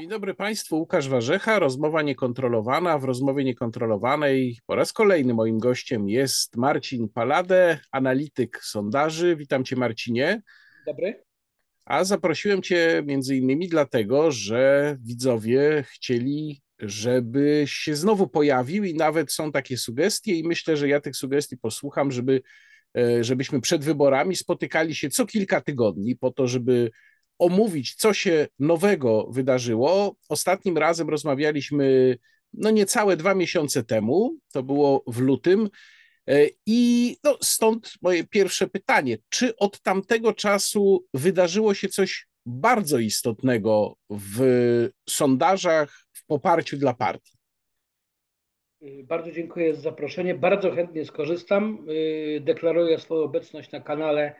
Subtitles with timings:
[0.00, 2.98] Dzień dobry Państwu, Łukasz Warzecha, rozmowa niekontrolowana.
[2.98, 9.36] W rozmowie niekontrolowanej po raz kolejny moim gościem jest Marcin Palade, analityk sondaży.
[9.36, 10.42] Witam Cię Marcinie.
[10.86, 11.24] Dobry.
[11.84, 19.32] A zaprosiłem Cię między innymi dlatego, że widzowie chcieli, żebyś się znowu pojawił i nawet
[19.32, 22.42] są takie sugestie i myślę, że ja tych sugestii posłucham, żeby,
[22.96, 26.90] e, żebyśmy przed wyborami spotykali się co kilka tygodni po to, żeby
[27.40, 30.16] omówić, co się nowego wydarzyło.
[30.28, 32.16] Ostatnim razem rozmawialiśmy
[32.52, 35.68] no niecałe dwa miesiące temu, to było w lutym.
[36.28, 42.98] E, I no, stąd moje pierwsze pytanie: czy od tamtego czasu wydarzyło się coś bardzo
[42.98, 47.40] istotnego w sondażach w poparciu dla partii?
[49.04, 50.34] Bardzo dziękuję za zaproszenie.
[50.34, 51.86] Bardzo chętnie skorzystam.
[51.90, 54.34] Y, deklaruję swoją obecność na kanale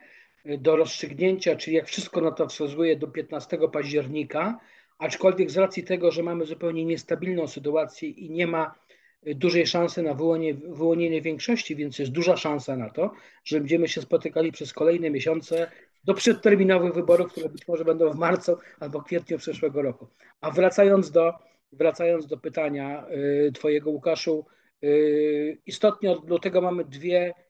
[0.45, 4.60] do rozstrzygnięcia, czyli jak wszystko na to wskazuje, do 15 października,
[4.99, 8.74] aczkolwiek z racji tego, że mamy zupełnie niestabilną sytuację i nie ma
[9.23, 13.13] dużej szansy na wyłonienie, wyłonienie większości, więc jest duża szansa na to,
[13.45, 15.71] że będziemy się spotykali przez kolejne miesiące
[16.05, 20.07] do przedterminowych wyborów, które być może będą w marcu albo kwietniu przyszłego roku.
[20.41, 21.33] A wracając do,
[21.73, 23.07] wracając do pytania
[23.49, 24.46] y, Twojego, Łukaszu,
[24.85, 27.35] y, istotnie od lutego mamy dwie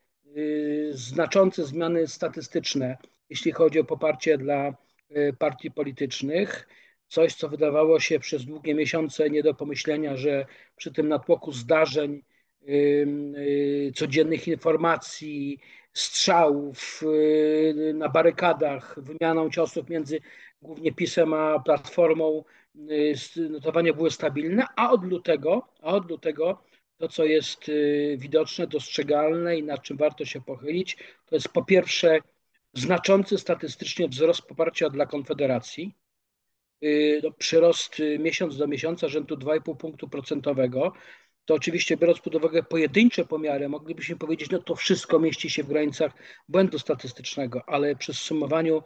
[0.91, 2.97] znaczące zmiany statystyczne,
[3.29, 4.73] jeśli chodzi o poparcie dla
[5.11, 6.67] y, partii politycznych.
[7.07, 12.21] Coś, co wydawało się przez długie miesiące nie do pomyślenia, że przy tym natłoku zdarzeń,
[12.67, 15.59] y, codziennych informacji,
[15.93, 17.03] strzałów
[17.93, 20.19] na barykadach, wymianą ciosów między
[20.61, 22.43] głównie PiSem a Platformą,
[23.49, 26.63] notowania były stabilne, a od lutego, a od lutego
[27.01, 31.65] to, co jest y, widoczne, dostrzegalne i nad czym warto się pochylić, to jest po
[31.65, 32.19] pierwsze
[32.73, 35.95] znaczący statystycznie wzrost poparcia dla Konfederacji.
[36.83, 40.93] Y, no, przyrost y, miesiąc do miesiąca rzędu 2,5 punktu procentowego.
[41.45, 45.67] To oczywiście biorąc pod uwagę pojedyncze pomiary, moglibyśmy powiedzieć, no to wszystko mieści się w
[45.67, 46.11] granicach
[46.49, 48.83] błędu statystycznego, ale przy sumowaniu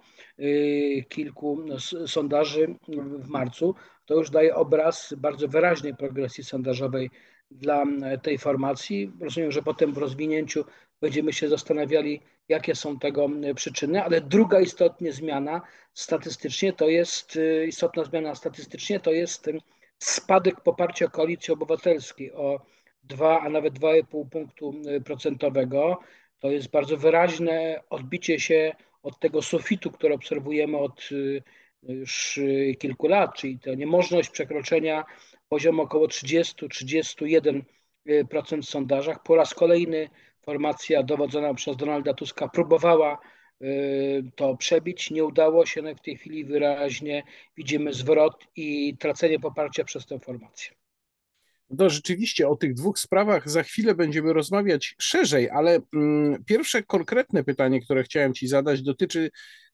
[1.10, 2.76] kilku no, sondaży
[3.20, 3.76] w marcu,
[4.06, 7.10] to już daje obraz bardzo wyraźnej progresji sondażowej
[7.56, 7.84] dla
[8.22, 9.12] tej formacji.
[9.20, 10.66] Rozumiem, że potem w rozwinięciu
[11.02, 15.62] będziemy się zastanawiali, jakie są tego przyczyny, ale druga istotnie zmiana
[15.94, 19.50] statystycznie to jest, y, istotna zmiana statystycznie to jest
[20.00, 22.60] spadek poparcia koalicji obywatelskiej o
[23.04, 24.74] 2, a nawet 2,5 punktu
[25.06, 26.00] procentowego.
[26.40, 31.44] To jest bardzo wyraźne odbicie się od tego sufitu, który obserwujemy od y,
[31.88, 32.40] już
[32.80, 35.06] kilku lat, czyli to niemożność przekroczenia
[35.50, 39.24] poziom około 30-31% w sondażach.
[39.24, 40.10] Po raz kolejny
[40.42, 43.18] formacja dowodzona przez Donalda Tuska próbowała
[43.62, 45.12] y, to przebić.
[45.12, 47.24] Nie udało się, no w tej chwili wyraźnie
[47.58, 50.85] widzimy zwrot i tracenie poparcia przez tę formację.
[51.70, 57.44] No rzeczywiście o tych dwóch sprawach za chwilę będziemy rozmawiać szerzej, ale mm, pierwsze konkretne
[57.44, 59.32] pytanie, które chciałem Ci zadać, dotyczy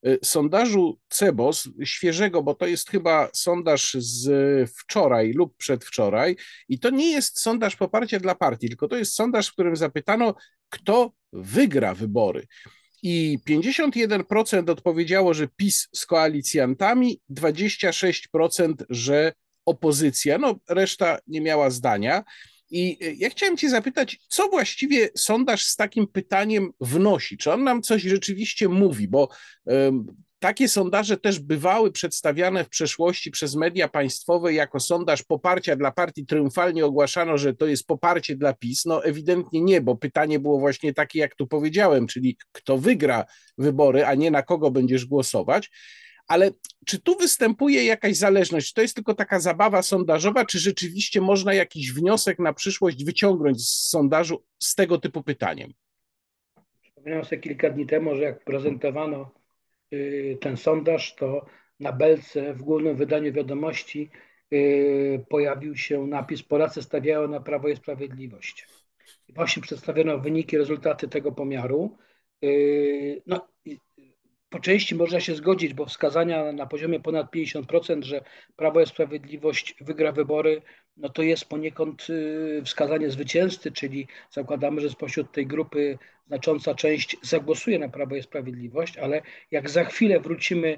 [0.07, 6.35] y, sondażu CEBOS, świeżego, bo to jest chyba sondaż z wczoraj lub przedwczoraj
[6.69, 10.35] i to nie jest sondaż poparcia dla partii, tylko to jest sondaż, w którym zapytano,
[10.69, 12.47] kto wygra wybory.
[13.03, 19.33] I 51% odpowiedziało, że PiS z koalicjantami, 26%, że
[19.65, 22.23] opozycja, no reszta nie miała zdania.
[22.71, 27.37] I e, ja chciałem Cię zapytać, co właściwie sondaż z takim pytaniem wnosi?
[27.37, 29.07] Czy on nam coś rzeczywiście mówi?
[29.07, 29.29] Bo
[29.65, 30.05] um,
[30.39, 36.25] takie sondaże też bywały przedstawiane w przeszłości przez media państwowe jako sondaż poparcia dla partii.
[36.25, 38.85] Triumfalnie ogłaszano, że to jest poparcie dla PiS.
[38.85, 43.25] No ewidentnie nie, bo pytanie było właśnie takie, jak tu powiedziałem, czyli kto wygra
[43.57, 45.69] wybory, a nie na kogo będziesz głosować.
[46.31, 46.51] Ale
[46.85, 48.67] czy tu występuje jakaś zależność?
[48.67, 53.61] Czy to jest tylko taka zabawa sondażowa, czy rzeczywiście można jakiś wniosek na przyszłość wyciągnąć
[53.61, 55.73] z sondażu z tego typu pytaniem?
[56.81, 59.31] Przypomniałem sobie kilka dni temu, że jak prezentowano
[59.93, 61.45] y, ten sondaż, to
[61.79, 64.09] na belce w głównym wydaniu wiadomości
[64.53, 68.67] y, pojawił się napis Polacy stawiają na Prawo i Sprawiedliwość.
[69.29, 71.97] Właśnie przedstawiono wyniki, rezultaty tego pomiaru.
[72.43, 73.47] Y, no,
[74.51, 78.23] po części można się zgodzić, bo wskazania na poziomie ponad 50%, że
[78.55, 80.61] Prawo i Sprawiedliwość wygra wybory,
[80.97, 87.17] no to jest poniekąd y, wskazanie zwycięzcy, czyli zakładamy, że spośród tej grupy znacząca część
[87.21, 89.21] zagłosuje na Prawo i Sprawiedliwość, ale
[89.51, 90.77] jak za chwilę wrócimy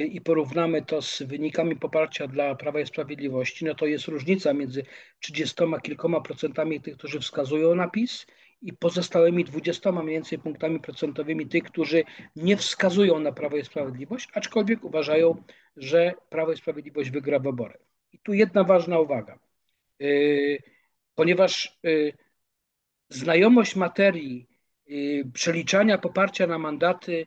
[0.00, 4.54] y, i porównamy to z wynikami poparcia dla Prawa i Sprawiedliwości, no to jest różnica
[4.54, 4.84] między
[5.20, 8.26] 30 kilkoma procentami tych, którzy wskazują na PiS
[8.62, 12.04] i pozostałymi 20 mniej więcej punktami procentowymi tych, którzy
[12.36, 15.42] nie wskazują na Prawo i Sprawiedliwość, aczkolwiek uważają,
[15.76, 17.78] że Prawo i Sprawiedliwość wygra wybory.
[18.12, 19.38] I tu jedna ważna uwaga.
[21.14, 21.78] Ponieważ
[23.08, 24.48] znajomość materii
[25.32, 27.26] przeliczania poparcia na mandaty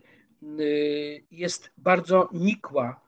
[1.31, 3.01] jest bardzo nikła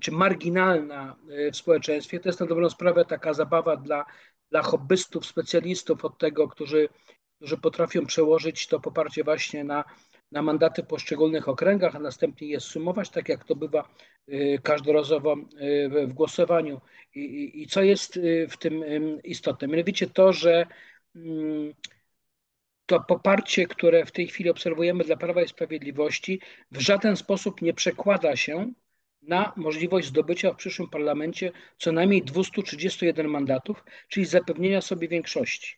[0.00, 1.16] czy marginalna
[1.52, 2.20] w społeczeństwie.
[2.20, 4.04] To jest na dobrą sprawę taka zabawa dla,
[4.50, 6.88] dla hobbystów, specjalistów od tego, którzy,
[7.40, 9.84] którzy potrafią przełożyć to poparcie właśnie na,
[10.32, 13.88] na mandaty w poszczególnych okręgach, a następnie je sumować, tak jak to bywa
[14.62, 15.36] każdorazowo
[16.06, 16.80] w głosowaniu.
[17.14, 18.20] I, i, i co jest
[18.50, 18.84] w tym
[19.24, 19.68] istotne?
[19.68, 20.66] Mianowicie to, że
[22.86, 26.40] to poparcie, które w tej chwili obserwujemy dla Prawa i Sprawiedliwości,
[26.70, 28.72] w żaden sposób nie przekłada się
[29.22, 35.76] na możliwość zdobycia w przyszłym parlamencie co najmniej 231 mandatów, czyli zapewnienia sobie większości.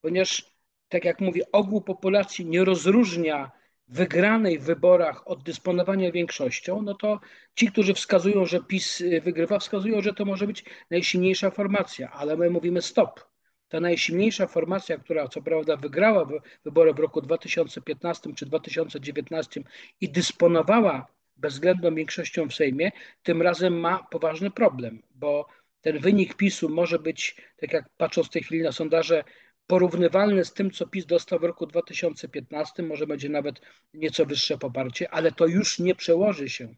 [0.00, 0.55] Ponieważ,
[0.88, 3.50] tak jak mówię, ogół populacji nie rozróżnia
[3.88, 7.20] wygranej w wyborach od dysponowania większością, no to
[7.54, 12.50] ci, którzy wskazują, że PiS wygrywa, wskazują, że to może być najsilniejsza formacja, ale my
[12.50, 13.20] mówimy stop.
[13.68, 16.28] Ta najsilniejsza formacja, która co prawda wygrała
[16.64, 19.62] wybory w roku 2015 czy 2019
[20.00, 21.06] i dysponowała
[21.36, 22.92] bezwzględną większością w Sejmie,
[23.22, 25.46] tym razem ma poważny problem, bo
[25.80, 29.24] ten wynik PiSu może być, tak jak patrząc w tej chwili na sondaże,
[29.66, 33.60] porównywalny z tym, co PiS dostał w roku 2015, może będzie nawet
[33.94, 36.74] nieco wyższe poparcie, ale to już nie przełoży się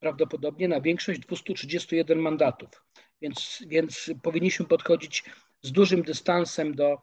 [0.00, 2.70] prawdopodobnie na większość 231 mandatów.
[3.20, 5.24] Więc, więc powinniśmy podchodzić
[5.62, 7.02] z dużym dystansem do,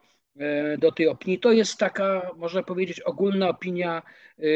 [0.77, 1.39] do tej opinii.
[1.39, 4.01] To jest taka, można powiedzieć, ogólna opinia
[4.37, 4.47] yy,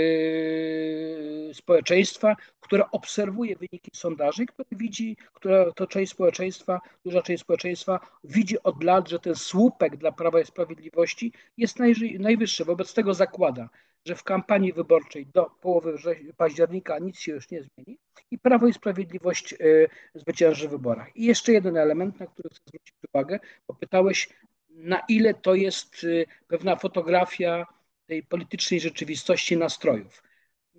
[1.54, 8.64] społeczeństwa, która obserwuje wyniki sondaży, która widzi, która to część społeczeństwa, duża część społeczeństwa widzi
[8.64, 11.78] od lat, że ten słupek dla Prawa i Sprawiedliwości jest
[12.20, 12.66] najwyższy.
[12.66, 13.70] Wobec tego zakłada,
[14.06, 15.98] że w kampanii wyborczej do połowy
[16.38, 18.00] października nic się już nie zmieni
[18.32, 21.16] i Prawo i Sprawiedliwość y, zwycięży w wyborach.
[21.16, 24.30] I jeszcze jeden element, na który chcę zwrócić uwagę, bo pytałeś,
[24.74, 27.66] na ile to jest y, pewna fotografia
[28.08, 30.24] tej politycznej rzeczywistości nastrojów.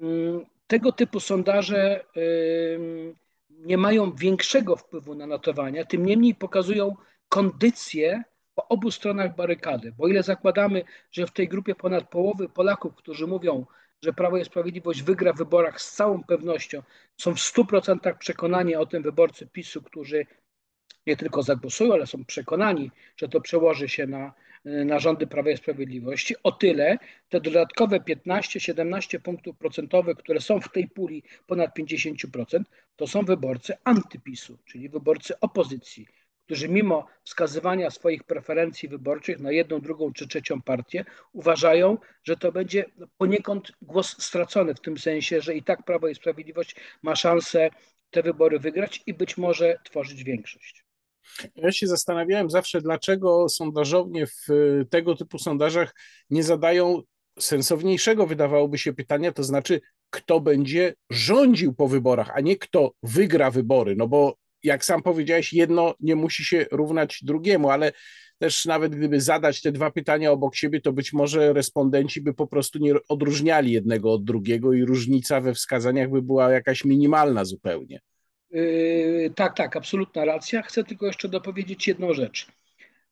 [0.00, 2.04] Mm, tego typu sondaże
[3.50, 6.96] nie mają większego wpływu na notowania, tym niemniej pokazują
[7.28, 8.22] kondycję
[8.54, 9.92] po obu stronach barykady.
[9.98, 13.66] Bo ile zakładamy, że w tej grupie ponad połowy Polaków, którzy mówią,
[14.02, 16.82] że Prawo i Sprawiedliwość wygra w wyborach z całą pewnością,
[17.16, 20.26] są w 100% przekonani o tym wyborcy PiSu, którzy
[21.06, 24.32] nie tylko zagłosują, ale są przekonani, że to przełoży się na,
[24.64, 26.34] na rządy Prawa i Sprawiedliwości.
[26.42, 26.98] O tyle
[27.28, 32.62] te dodatkowe 15-17 punktów procentowych, które są w tej puli ponad 50%,
[32.96, 36.06] to są wyborcy antypisu, czyli wyborcy opozycji
[36.44, 42.52] którzy mimo wskazywania swoich preferencji wyborczych na jedną, drugą czy trzecią partię, uważają, że to
[42.52, 42.84] będzie
[43.18, 47.70] poniekąd głos stracony w tym sensie, że i tak Prawo i Sprawiedliwość ma szansę
[48.10, 50.83] te wybory wygrać i być może tworzyć większość.
[51.56, 54.46] Ja się zastanawiałem zawsze, dlaczego sondażownie w
[54.90, 55.94] tego typu sondażach
[56.30, 57.02] nie zadają
[57.38, 59.80] sensowniejszego, wydawałoby się, pytania, to znaczy,
[60.10, 63.96] kto będzie rządził po wyborach, a nie kto wygra wybory.
[63.96, 67.92] No bo jak sam powiedziałeś, jedno nie musi się równać drugiemu, ale
[68.38, 72.46] też nawet gdyby zadać te dwa pytania obok siebie, to być może respondenci by po
[72.46, 78.00] prostu nie odróżniali jednego od drugiego i różnica we wskazaniach by była jakaś minimalna zupełnie.
[78.54, 80.62] Yy, tak, tak, absolutna racja.
[80.62, 82.46] Chcę tylko jeszcze dopowiedzieć jedną rzecz.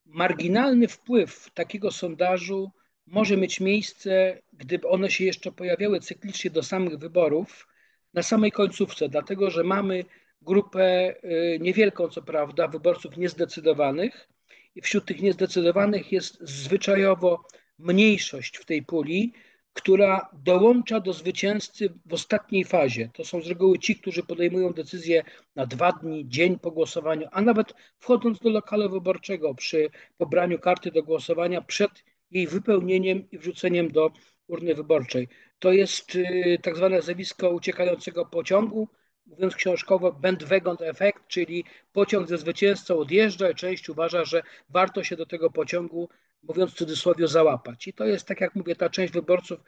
[0.06, 2.70] Marginalny wpływ takiego sondażu
[3.06, 7.68] może mieć miejsce, gdyby one się jeszcze pojawiały cyklicznie do samych wyborów,
[8.14, 10.04] na samej końcówce, dlatego że mamy
[10.42, 14.28] grupę y, niewielką, co prawda, wyborców niezdecydowanych.
[14.74, 17.44] I wśród tych niezdecydowanych jest zwyczajowo
[17.78, 19.32] mniejszość w tej puli,
[19.72, 23.10] która dołącza do zwycięzcy w ostatniej fazie.
[23.12, 25.24] To są z reguły ci, którzy podejmują decyzję
[25.56, 30.90] na dwa dni, dzień po głosowaniu, a nawet wchodząc do lokalu wyborczego przy pobraniu karty
[30.90, 31.90] do głosowania przed
[32.30, 34.10] jej wypełnieniem i wrzuceniem do
[34.46, 35.28] urny wyborczej.
[35.58, 38.88] To jest y, tak zwane zjawisko uciekającego pociągu,
[39.26, 45.16] mówiąc książkowo, Bandwagon efekt, czyli pociąg ze zwycięzcą odjeżdża i część uważa, że warto się
[45.16, 46.08] do tego pociągu,
[46.42, 47.88] mówiąc w cudzysłowie, załapać.
[47.88, 49.60] I to jest, tak jak mówię, ta część wyborców,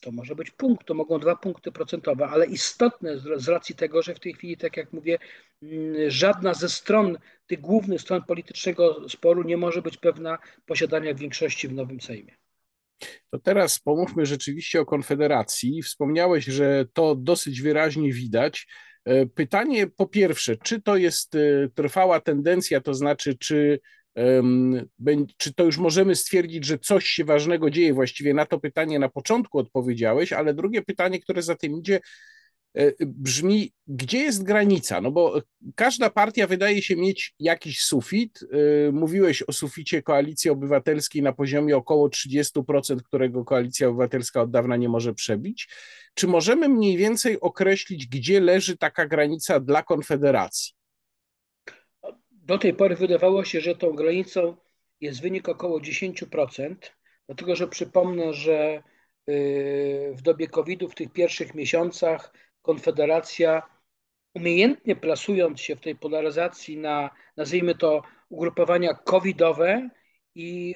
[0.00, 4.14] to może być punkt, to mogą dwa punkty procentowe, ale istotne z racji tego, że
[4.14, 5.18] w tej chwili, tak jak mówię,
[5.62, 11.68] mm, żadna ze stron, tych głównych stron politycznego sporu nie może być pewna posiadania większości
[11.68, 12.36] w nowym Sejmie.
[13.30, 15.82] To teraz pomówmy rzeczywiście o Konfederacji.
[15.82, 18.66] Wspomniałeś, że to dosyć wyraźnie widać.
[19.04, 23.80] E, pytanie po pierwsze, czy to jest e, trwała tendencja, to znaczy, czy,
[25.36, 27.94] czy to już możemy stwierdzić, że coś się ważnego dzieje?
[27.94, 32.00] Właściwie na to pytanie na początku odpowiedziałeś, ale drugie pytanie, które za tym idzie,
[33.00, 35.00] brzmi, gdzie jest granica?
[35.00, 35.42] No bo
[35.74, 38.40] każda partia wydaje się mieć jakiś sufit.
[38.92, 44.88] Mówiłeś o suficie Koalicji Obywatelskiej na poziomie około 30%, którego Koalicja Obywatelska od dawna nie
[44.88, 45.68] może przebić.
[46.14, 50.74] Czy możemy mniej więcej określić, gdzie leży taka granica dla Konfederacji?
[52.44, 54.56] Do tej pory wydawało się, że tą granicą
[55.00, 56.74] jest wynik około 10%,
[57.26, 58.82] dlatego że przypomnę, że
[59.28, 62.32] y, w dobie COVID-u, w tych pierwszych miesiącach,
[62.62, 63.62] Konfederacja,
[64.34, 69.88] umiejętnie plasując się w tej polaryzacji na, nazwijmy to, ugrupowania covidowe
[70.34, 70.74] i,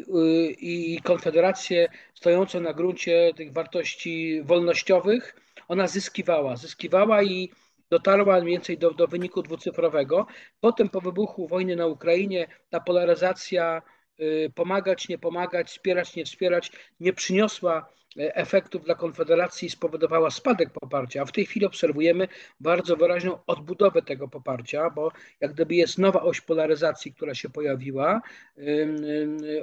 [0.49, 5.37] y, i Konfederację stojącą na gruncie tych wartości wolnościowych,
[5.69, 6.57] ona zyskiwała.
[6.57, 7.51] Zyskiwała i
[7.91, 10.27] dotarła mniej więcej do, do wyniku dwucyfrowego.
[10.61, 13.83] Potem po wybuchu wojny na Ukrainie ta polaryzacja
[14.21, 21.23] y, pomagać, nie pomagać, wspierać, nie wspierać nie przyniosła efektów dla Konfederacji spowodowała spadek poparcia,
[21.23, 22.29] a w tej chwili obserwujemy
[22.61, 28.21] bardzo wyraźną odbudowę tego poparcia, bo jak gdyby jest nowa oś polaryzacji, która się pojawiła,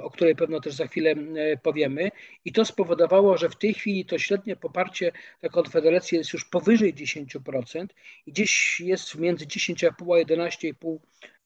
[0.02, 1.14] o której pewno też za chwilę
[1.62, 2.10] powiemy.
[2.44, 6.94] I to spowodowało, że w tej chwili to średnie poparcie dla Konfederacji jest już powyżej
[6.94, 7.86] 10%
[8.26, 10.24] i gdzieś jest między 10,5 a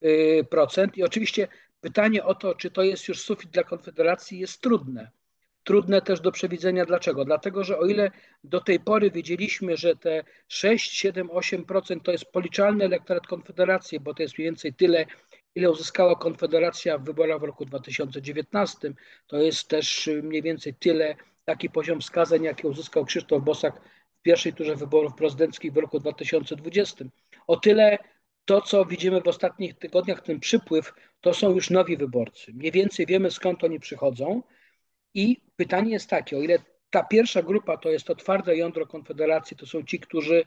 [0.02, 1.48] 11,5% i oczywiście
[1.80, 5.10] pytanie o to, czy to jest już sufit dla Konfederacji jest trudne
[5.64, 6.86] trudne też do przewidzenia.
[6.86, 7.24] Dlaczego?
[7.24, 8.10] Dlatego, że o ile
[8.44, 14.14] do tej pory wiedzieliśmy, że te 6, 7, 8% to jest policzalny elektorat Konfederacji, bo
[14.14, 15.06] to jest mniej więcej tyle,
[15.54, 18.92] ile uzyskała Konfederacja w wyborach w roku 2019,
[19.26, 23.80] to jest też mniej więcej tyle, taki poziom wskazań, jaki uzyskał Krzysztof Bosak
[24.18, 27.04] w pierwszej turze wyborów prezydenckich w roku 2020.
[27.46, 27.98] O tyle
[28.44, 32.52] to, co widzimy w ostatnich tygodniach, ten przypływ, to są już nowi wyborcy.
[32.52, 34.42] Mniej więcej wiemy, skąd oni przychodzą.
[35.14, 36.58] I pytanie jest takie, o ile
[36.90, 40.44] ta pierwsza grupa to jest to twarde jądro Konfederacji, to są ci, którzy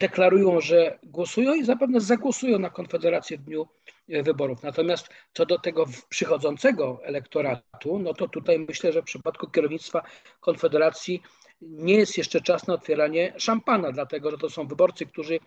[0.00, 3.68] deklarują, że głosują i zapewne zagłosują na Konfederację w dniu
[4.08, 4.62] e, wyborów.
[4.62, 10.02] Natomiast co do tego przychodzącego elektoratu, no to tutaj myślę, że w przypadku kierownictwa
[10.40, 11.22] Konfederacji
[11.60, 15.38] nie jest jeszcze czas na otwieranie szampana, dlatego że to są wyborcy, którzy,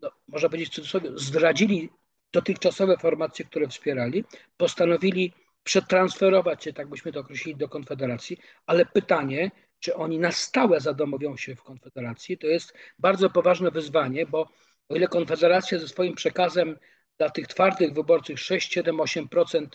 [0.00, 1.90] no, można powiedzieć w cudzysłowie, zdradzili
[2.32, 4.24] dotychczasowe formacje, które wspierali,
[4.56, 5.32] postanowili
[5.66, 11.36] przetransferować się, tak byśmy to określili, do Konfederacji, ale pytanie, czy oni na stałe zadomowią
[11.36, 14.48] się w Konfederacji, to jest bardzo poważne wyzwanie, bo
[14.88, 16.78] o ile Konfederacja ze swoim przekazem
[17.18, 19.66] dla tych twardych wyborców 6, 7, 8%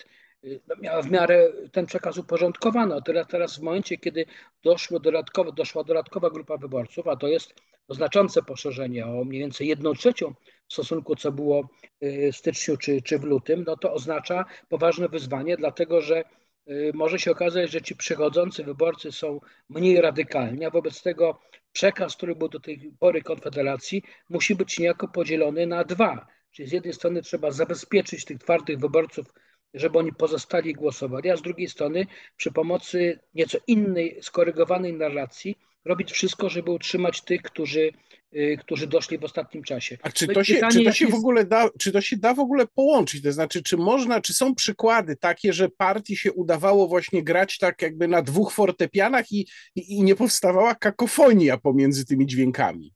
[0.81, 2.95] miała w miarę ten przekaz uporządkowany.
[2.95, 4.25] O tyle teraz w momencie, kiedy
[4.63, 7.53] doszło dodatkowo, doszła dodatkowa grupa wyborców, a to jest
[7.89, 10.33] znaczące poszerzenie o mniej więcej jedną trzecią
[10.71, 11.69] w stosunku co było
[12.03, 16.23] y, w styczniu czy, czy w lutym, no to oznacza poważne wyzwanie, dlatego że
[16.69, 21.39] y, może się okazać, że ci przychodzący wyborcy są mniej radykalni, a wobec tego
[21.71, 26.27] przekaz, który był do tej pory Konfederacji, musi być niejako podzielony na dwa.
[26.51, 29.33] Czyli z jednej strony trzeba zabezpieczyć tych twardych wyborców,
[29.73, 32.07] żeby oni pozostali głosowali, a z drugiej strony
[32.37, 37.91] przy pomocy nieco innej, skorygowanej narracji robić wszystko, żeby utrzymać tych, którzy,
[38.35, 39.97] y, którzy doszli w ostatnim czasie.
[40.01, 42.33] A czy no to, się, czy to się w ogóle da, czy to się da
[42.33, 43.23] w ogóle połączyć?
[43.23, 47.81] To znaczy, czy można, czy są przykłady takie, że partii się udawało właśnie grać tak
[47.81, 52.93] jakby na dwóch fortepianach i, i, i nie powstawała kakofonia pomiędzy tymi dźwiękami?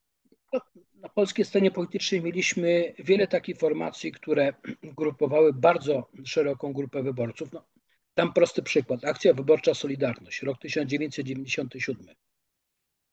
[0.53, 0.59] No,
[0.95, 4.53] na polskiej scenie politycznej mieliśmy wiele takich formacji, które
[4.97, 7.53] grupowały bardzo szeroką grupę wyborców.
[7.53, 7.65] No,
[8.13, 9.05] tam prosty przykład.
[9.05, 12.15] Akcja wyborcza Solidarność, rok 1997.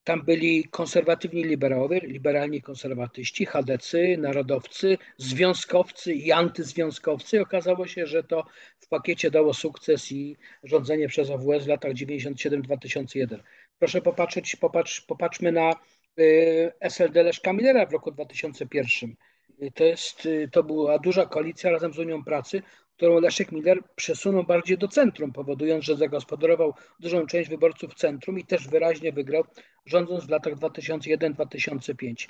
[0.04, 7.40] Tam byli konserwatywni liberałowie, liberalni konserwatyści, chadecy, narodowcy, związkowcy i antyzwiązkowcy.
[7.40, 8.44] Okazało się, że to
[8.78, 13.38] w pakiecie dało sukces i rządzenie przez AWS w latach 97-2001.
[13.78, 15.72] Proszę popatrzeć, popatrz, popatrzmy na
[16.18, 19.16] y, SLD Leszka Millera w roku 2001.
[19.74, 22.62] To, jest, y, to była duża koalicja razem z Unią Pracy,
[23.02, 28.44] którą Leszek Miller przesunął bardziej do centrum, powodując, że zagospodarował dużą część wyborców centrum i
[28.44, 29.44] też wyraźnie wygrał,
[29.86, 32.28] rządząc w latach 2001-2005.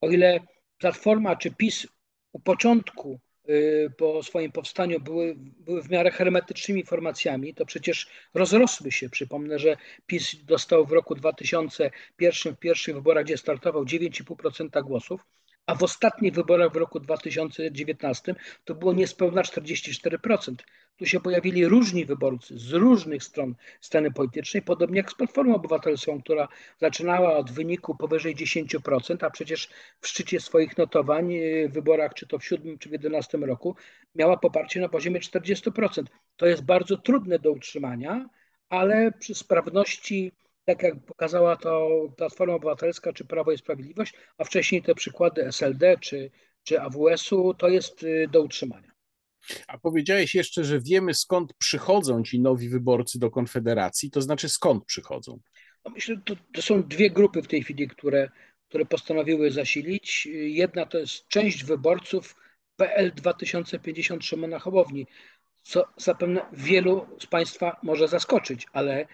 [0.00, 0.40] O ile
[0.78, 1.86] Platforma czy PiS
[2.32, 8.92] u początku y, po swoim powstaniu były, były w miarę hermetycznymi formacjami, to przecież rozrosły
[8.92, 9.10] się.
[9.10, 9.76] Przypomnę, że
[10.06, 15.24] PiS dostał w roku 2001 w pierwszych wyborach, gdzie startował 9,5% głosów,
[15.66, 20.54] a w ostatnich wyborach w roku 2019 to było niespełna 44%.
[20.96, 26.20] Tu się pojawili różni wyborcy z różnych stron sceny politycznej, podobnie jak z Platformą Obywatelską,
[26.22, 26.48] która
[26.80, 29.68] zaczynała od wyniku powyżej 10%, a przecież
[30.00, 31.32] w szczycie swoich notowań
[31.68, 33.76] w wyborach, czy to w 7 czy w 11 roku,
[34.14, 36.04] miała poparcie na poziomie 40%.
[36.36, 38.28] To jest bardzo trudne do utrzymania,
[38.68, 40.32] ale przy sprawności
[40.74, 45.96] tak jak pokazała to Platforma Obywatelska czy Prawo i Sprawiedliwość, a wcześniej te przykłady SLD
[46.00, 46.30] czy,
[46.62, 48.92] czy AWS-u, to jest y, do utrzymania.
[49.68, 54.84] A powiedziałeś jeszcze, że wiemy skąd przychodzą ci nowi wyborcy do Konfederacji, to znaczy skąd
[54.84, 55.40] przychodzą?
[55.84, 58.30] No myślę, że to, to są dwie grupy w tej chwili, które,
[58.68, 60.28] które postanowiły zasilić.
[60.32, 62.36] Jedna to jest część wyborców
[62.76, 65.06] PL 2050 Szymona Hołowni,
[65.62, 69.06] co zapewne wielu z Państwa może zaskoczyć, ale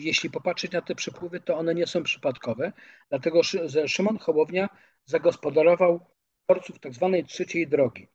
[0.00, 2.72] jeśli popatrzeć na te przepływy, to one nie są przypadkowe,
[3.08, 4.68] dlatego że Szymon Hołownia
[5.04, 6.06] zagospodarował
[6.48, 8.08] wyborców tak zwanej trzeciej drogi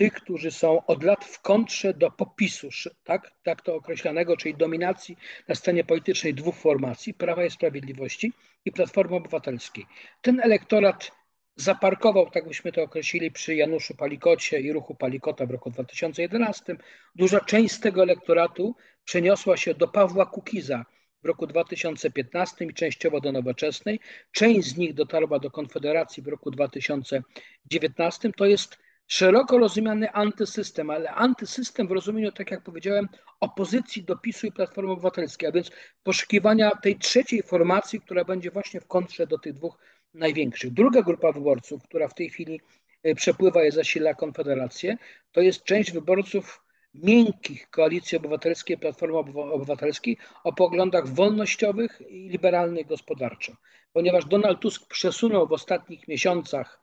[0.00, 2.68] tych, którzy są od lat w kontrze do popisu,
[3.04, 5.16] tak, tak to określanego, czyli dominacji
[5.48, 8.32] na scenie politycznej dwóch formacji, Prawa i Sprawiedliwości
[8.64, 9.86] i Platformy Obywatelskiej.
[10.22, 11.12] Ten elektorat
[11.56, 16.76] zaparkował, tak byśmy to określili, przy Januszu Palikocie i ruchu Palikota w roku 2011.
[17.14, 20.84] Duża część z tego elektoratu przeniosła się do Pawła Kukiza
[21.22, 24.00] w roku 2015 i częściowo do Nowoczesnej.
[24.32, 28.32] Część z nich dotarła do Konfederacji w roku 2019.
[28.32, 33.08] To jest szeroko rozumiany antysystem, ale antysystem w rozumieniu, tak jak powiedziałem,
[33.40, 35.70] opozycji do PiSu i Platformy Obywatelskiej, a więc
[36.02, 39.78] poszukiwania tej trzeciej formacji, która będzie właśnie w kontrze do tych dwóch
[40.14, 40.72] największych.
[40.72, 42.60] Druga grupa wyborców, która w tej chwili
[43.02, 44.96] e, przepływa i zasila Konfederację,
[45.32, 46.62] to jest część wyborców
[46.94, 49.18] miękkich Koalicji Obywatelskiej, Platformy
[49.52, 53.52] Obywatelskiej o poglądach wolnościowych i liberalnych gospodarczo.
[53.92, 56.80] Ponieważ Donald Tusk przesunął w ostatnich miesiącach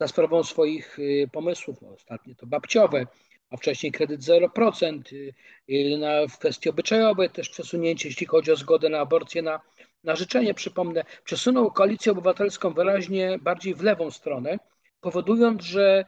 [0.00, 3.06] za sprawą swoich y, pomysłów, ostatnie to babciowe,
[3.50, 5.34] a wcześniej kredyt 0%, y,
[5.68, 9.60] y, na, w kwestii obyczajowej też przesunięcie, jeśli chodzi o zgodę na aborcję na,
[10.08, 14.58] na życzenie, przypomnę, przesunął koalicję obywatelską wyraźnie bardziej w lewą stronę,
[15.00, 16.04] powodując, że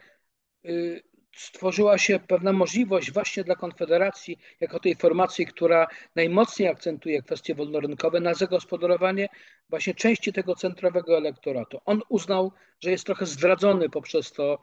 [1.36, 8.20] stworzyła się pewna możliwość właśnie dla Konfederacji, jako tej formacji, która najmocniej akcentuje kwestie wolnorynkowe,
[8.20, 9.28] na zagospodarowanie
[9.70, 11.80] właśnie części tego centrowego elektoratu.
[11.84, 14.58] On uznał, że jest trochę zdradzony poprzez to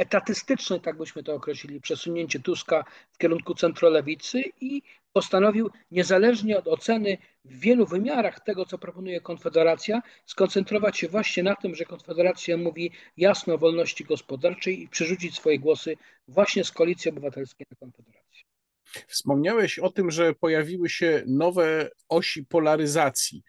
[0.00, 4.82] etatystyczne, tak byśmy to określili, przesunięcie Tuska w kierunku centrolewicy i
[5.12, 11.56] postanowił, niezależnie od oceny w wielu wymiarach tego, co proponuje Konfederacja, skoncentrować się właśnie na
[11.56, 15.96] tym, że Konfederacja mówi jasno o wolności gospodarczej i przerzucić swoje głosy
[16.28, 18.42] właśnie z Koalicji Obywatelskiej na Konfederację.
[19.08, 23.42] Wspomniałeś o tym, że pojawiły się nowe osi polaryzacji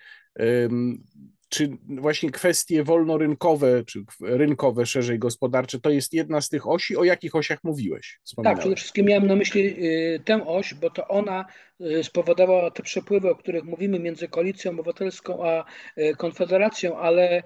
[1.51, 6.97] czy właśnie kwestie wolnorynkowe, czy rynkowe, szerzej gospodarcze, to jest jedna z tych osi?
[6.97, 8.19] O jakich osiach mówiłeś?
[8.43, 11.45] Tak, przede wszystkim miałem na myśli y, tę oś, bo to ona
[11.81, 15.65] y, spowodowała te przepływy, o których mówimy między Koalicją Obywatelską a
[15.97, 17.43] y, Konfederacją, ale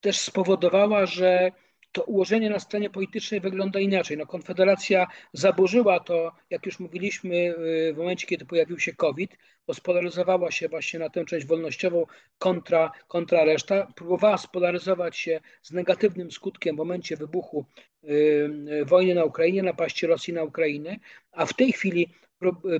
[0.00, 1.52] też spowodowała, że
[1.92, 4.16] to ułożenie na scenie politycznej wygląda inaczej.
[4.16, 9.74] No, Konfederacja zaburzyła to, jak już mówiliśmy, y, w momencie, kiedy pojawił się COVID, bo
[9.74, 12.06] spolaryzowała się właśnie na tę część wolnościową
[12.38, 13.92] kontra, kontra reszta.
[13.96, 17.66] Próbowała spolaryzować się z negatywnym skutkiem w momencie wybuchu
[18.04, 18.08] y,
[18.72, 20.96] y, wojny na Ukrainie, napaści Rosji na Ukrainę,
[21.32, 22.08] a w tej chwili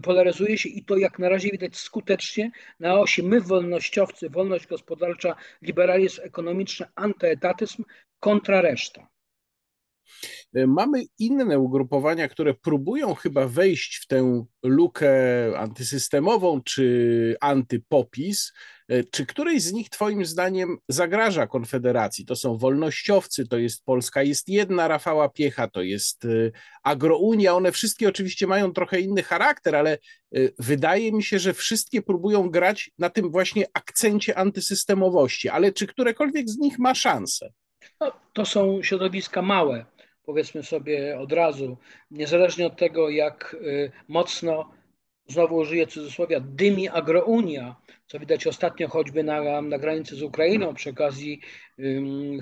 [0.02, 5.36] polaryzuje się i to jak na razie widać skutecznie na osi my wolnościowcy, wolność gospodarcza,
[5.62, 7.84] liberalizm ekonomiczny, antyetatyzm
[8.20, 9.10] kontra reszta.
[10.54, 15.12] E, mamy inne ugrupowania, które próbują chyba wejść w tę lukę
[15.58, 18.52] antysystemową czy antypopis.
[18.88, 22.24] E, czy któryś z nich Twoim zdaniem zagraża Konfederacji?
[22.24, 26.28] To są wolnościowcy, to jest Polska jest jedna, Rafała Piecha, to jest e,
[26.82, 27.54] Agrounia.
[27.54, 29.98] One wszystkie oczywiście mają trochę inny charakter, ale
[30.58, 35.48] wydaje mi się, że wszystkie próbują grać na tym właśnie akcencie antysystemowości.
[35.48, 37.52] Ale czy którekolwiek z nich ma szansę?
[38.00, 39.84] No, to są środowiska małe,
[40.24, 41.76] powiedzmy sobie od razu,
[42.10, 44.70] niezależnie od tego, jak y, mocno,
[45.28, 50.90] znowu użyję cudzysłowia, dymi agrounia, co widać ostatnio choćby na, na granicy z Ukrainą przy
[50.90, 51.40] okazji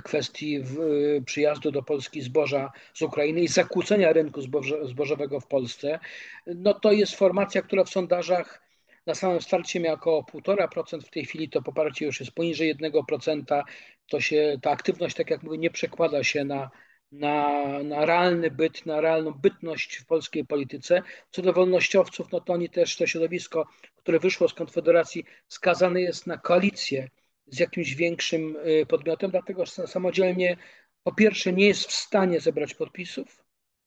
[0.05, 0.77] kwestii w,
[1.25, 4.41] przyjazdu do Polski zboża z Ukrainy i zakłócenia rynku
[4.83, 5.99] zbożowego w Polsce,
[6.47, 8.68] no to jest formacja, która w sondażach
[9.09, 13.63] na samym starcie miała około 1,5%, w tej chwili to poparcie już jest poniżej 1%.
[14.07, 16.71] To się, ta aktywność, tak jak mówię, nie przekłada się na,
[17.13, 17.49] na,
[17.83, 21.03] na realny byt, na realną bytność w polskiej polityce.
[21.31, 23.67] Co do wolnościowców, no to oni też, to środowisko,
[23.97, 27.09] które wyszło z Konfederacji, skazane jest na koalicję
[27.47, 30.57] z jakimś większym y, podmiotem, dlatego że samodzielnie
[31.03, 33.45] po pierwsze nie jest w stanie zebrać podpisów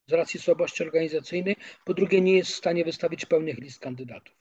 [0.08, 1.56] z racji słabości organizacyjnej,
[1.86, 4.41] po drugie nie jest w stanie wystawić pełnych list kandydatów.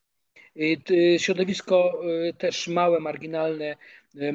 [1.19, 3.77] Środowisko y, też małe, marginalne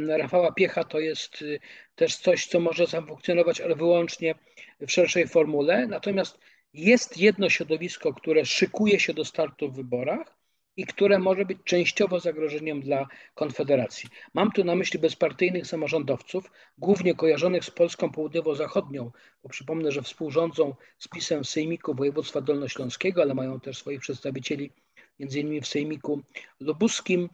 [0.08, 1.60] Rafała Piecha to jest y,
[1.95, 4.36] też coś, co może zafunkcjonować, ale wyłącznie
[4.80, 5.88] w szerszej formule.
[5.88, 6.39] Natomiast
[6.73, 10.38] jest jedno środowisko, które szykuje się do startu w wyborach
[10.78, 14.10] i które może być częściowo zagrożeniem dla Konfederacji.
[14.34, 19.12] Mam tu na myśli bezpartyjnych samorządowców, głównie kojarzonych z Polską Południowo-Zachodnią,
[19.43, 24.71] bo przypomnę, że współrządzą z PiSem Sejmiku Województwa Dolnośląskiego, ale mają też swoich przedstawicieli
[25.19, 26.21] między innymi w Sejmiku
[26.60, 27.30] Lubuskim.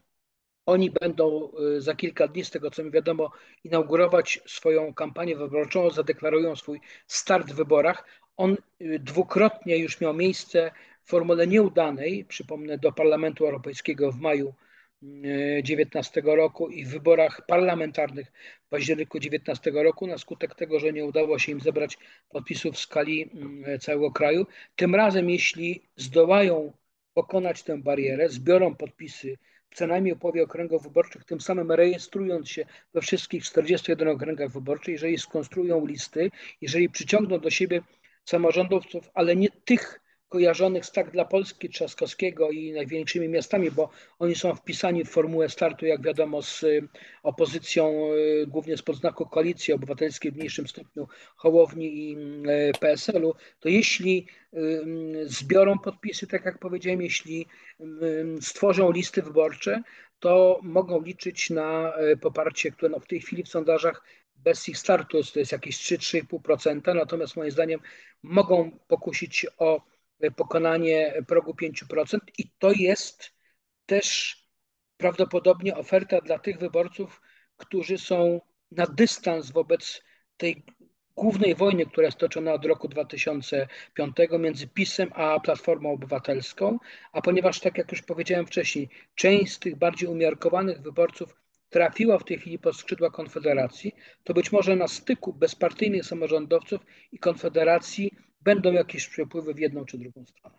[0.65, 3.32] Oni będą y, za kilka dni, z tego co mi wiadomo,
[3.63, 8.06] inaugurować swoją kampanię wyborczą, zadeklarują swój start w wyborach.
[8.38, 10.72] On y, dwukrotnie już miał miejsce
[11.04, 14.54] w formule nieudanej, przypomnę, do Parlamentu Europejskiego w maju
[15.02, 18.32] 2019 y, roku i w wyborach parlamentarnych
[18.65, 21.98] w październiku 2019 roku, na skutek tego, że nie udało się im zebrać
[22.30, 23.32] podpisów w skali
[23.80, 24.46] całego kraju.
[24.76, 26.74] Tym razem, jeśli zdołają
[27.13, 29.38] pokonać tę barierę, zbiorą podpisy
[29.76, 35.17] co najmniej połowie okręgów wyborczych, tym samym rejestrując się we wszystkich 41 okręgach wyborczych, jeżeli
[35.17, 37.82] skonstruują listy, jeżeli przyciągną do siebie
[38.26, 40.01] samorządowców, ale nie tych
[40.32, 43.89] kojarzonych z tak dla Polski Trzaskowskiego i największymi miastami, bo
[44.20, 46.88] oni są wpisani w formułę startu, jak wiadomo, z y,
[47.24, 53.70] opozycją, y, głównie z podznaku Koalicji Obywatelskiej w mniejszym stopniu Hołowni i y, PSL-u, to
[53.70, 54.28] jeśli
[55.26, 57.48] zbiorą podpisy, tak jak powiedziałem, jeśli
[58.41, 59.84] stworzą listy wyborcze,
[60.20, 64.04] to mogą liczyć na poparcie, które no w tej chwili w sondażach
[64.36, 67.80] bez ich startu to jest jakieś 3-3,5%, natomiast moim zdaniem
[68.24, 69.82] mogą pokusić o
[70.36, 73.34] pokonanie progu 5% i to jest
[73.86, 74.38] też
[74.98, 77.22] prawdopodobnie oferta dla tych wyborców,
[77.58, 80.02] którzy są na dystans wobec
[80.38, 80.64] tej
[81.16, 86.80] głównej wojny, która jest toczona od roku 2005 między PiSem a Platformą Obywatelską,
[87.12, 91.36] a ponieważ, tak jak już powiedziałem wcześniej, część z tych bardziej umiarkowanych wyborców
[91.70, 96.82] trafiła w tej chwili pod skrzydła Konfederacji, to być może na styku bezpartyjnych samorządowców
[97.12, 100.56] i Konfederacji będą jakieś przepływy w jedną czy drugą stronę.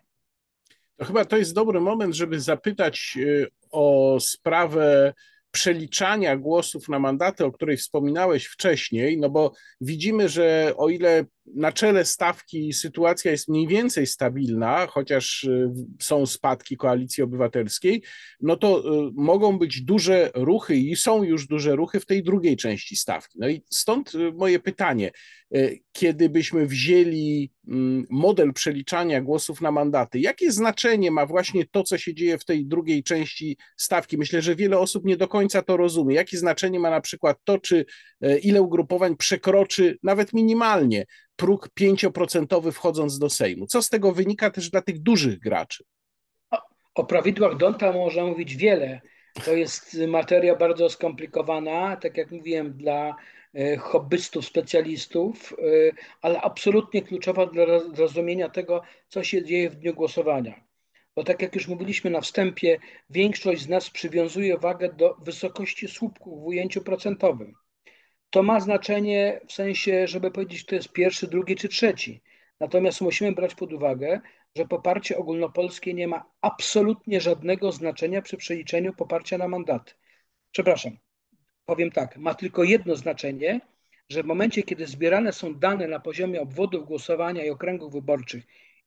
[0.97, 5.13] To chyba to jest dobry moment, żeby zapytać y, o sprawę
[5.51, 11.71] przeliczania głosów na mandaty, o której wspominałeś wcześniej, no bo widzimy, że o ile na
[11.71, 18.03] czele stawki sytuacja jest mniej więcej stabilna, chociaż y, są spadki koalicji obywatelskiej,
[18.41, 22.57] no to y, mogą być duże ruchy i są już duże ruchy w tej drugiej
[22.57, 23.39] części stawki.
[23.39, 25.11] No i stąd y, moje pytanie,
[25.91, 31.97] kiedy byśmy wzięli mm, model przeliczania głosów na mandaty, jakie znaczenie ma właśnie to, co
[31.97, 34.17] się dzieje w tej drugiej części stawki?
[34.17, 36.15] Myślę, że wiele osób nie do końca to rozumie.
[36.15, 37.85] Jakie znaczenie ma na przykład to, czy
[38.43, 43.67] ile ugrupowań przekroczy nawet minimalnie próg 5% wchodząc do Sejmu.
[43.67, 45.83] Co z tego wynika też dla tych dużych graczy?
[46.51, 46.57] O,
[46.95, 49.01] o prawidłach Donta można mówić wiele.
[49.45, 53.15] To jest materia bardzo skomplikowana, tak jak mówiłem, dla
[53.53, 55.55] e, hobbystów, specjalistów, e,
[56.21, 60.63] ale absolutnie kluczowa dla zrozumienia tego, co się dzieje w dniu głosowania.
[61.15, 66.41] Bo tak jak już mówiliśmy na wstępie, większość z nas przywiązuje wagę do wysokości słupków
[66.41, 67.53] w ujęciu procentowym
[68.33, 72.21] to ma znaczenie w sensie, żeby powiedzieć, to jest pierwszy, drugi czy trzeci.
[72.59, 74.21] Natomiast musimy brać pod uwagę,
[74.55, 79.93] że poparcie ogólnopolskie nie ma absolutnie żadnego znaczenia przy przeliczeniu poparcia na mandaty.
[80.51, 80.97] Przepraszam,
[81.65, 83.61] powiem tak, ma tylko jedno znaczenie,
[84.09, 88.43] że w momencie, kiedy zbierane są dane na poziomie obwodów głosowania i okręgów wyborczych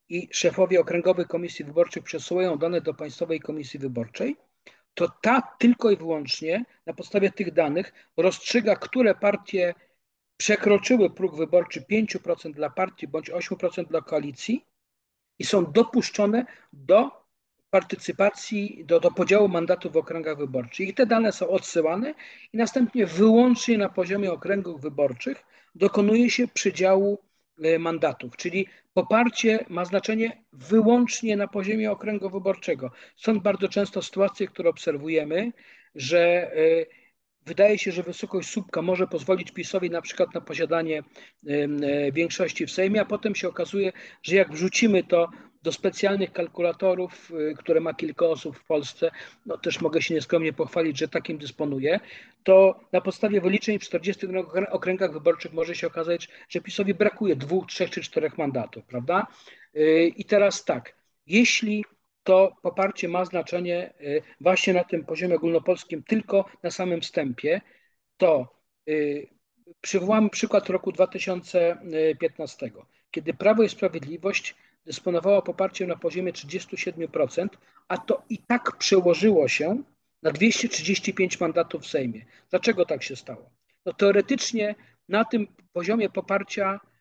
[0.09, 4.35] i szefowie okręgowych komisji wyborczych przesyłają dane do Państwowej Komisji Wyborczej,
[4.97, 9.73] to ta tylko i wyłącznie na podstawie tych danych rozstrzyga, które partie
[10.37, 14.65] przekroczyły próg wyborczy 5% dla partii bądź 8% dla koalicji
[15.39, 17.11] i są dopuszczone do
[17.69, 20.87] partycypacji, do, do podziału mandatów w okręgach wyborczych.
[20.89, 22.13] I te dane są odsyłane
[22.53, 25.43] i następnie wyłącznie na poziomie okręgów wyborczych
[25.75, 27.19] dokonuje się przydziału
[27.79, 32.91] mandatów, czyli Poparcie ma znaczenie wyłącznie na poziomie okręgu wyborczego.
[33.15, 35.51] Są bardzo często sytuacje, które obserwujemy,
[35.95, 36.57] że e,
[37.47, 41.03] wydaje się, że wysokość słupka może pozwolić PiSowi na przykład na posiadanie
[41.47, 43.91] e, większości w Sejmie, a potem się okazuje,
[44.23, 45.29] że jak wrzucimy to
[45.63, 49.11] do specjalnych kalkulatorów, y, które ma kilka osób w Polsce,
[49.45, 51.99] no też mogę się nieskromnie pochwalić, że takim dysponuję,
[52.43, 54.27] to na podstawie wyliczeń w 40
[54.71, 59.27] okręgach wyborczych może się okazać, że PiSowi brakuje dwóch, trzech czy czterech mandatów, prawda?
[59.75, 60.95] Y, I teraz tak,
[61.27, 61.85] jeśli
[62.27, 67.61] to poparcie ma znaczenie y, właśnie na tym poziomie ogólnopolskim tylko na samym wstępie,
[68.17, 68.57] to
[69.81, 72.71] przywołamy przykład roku 2015,
[73.11, 77.47] kiedy Prawo i Sprawiedliwość dysponowała poparciem na poziomie 37%,
[77.87, 79.83] a to i tak przełożyło się
[80.23, 82.25] na 235 mandatów w Sejmie.
[82.49, 83.49] Dlaczego tak się stało?
[83.85, 84.75] No teoretycznie
[85.09, 86.96] na tym poziomie poparcia Y,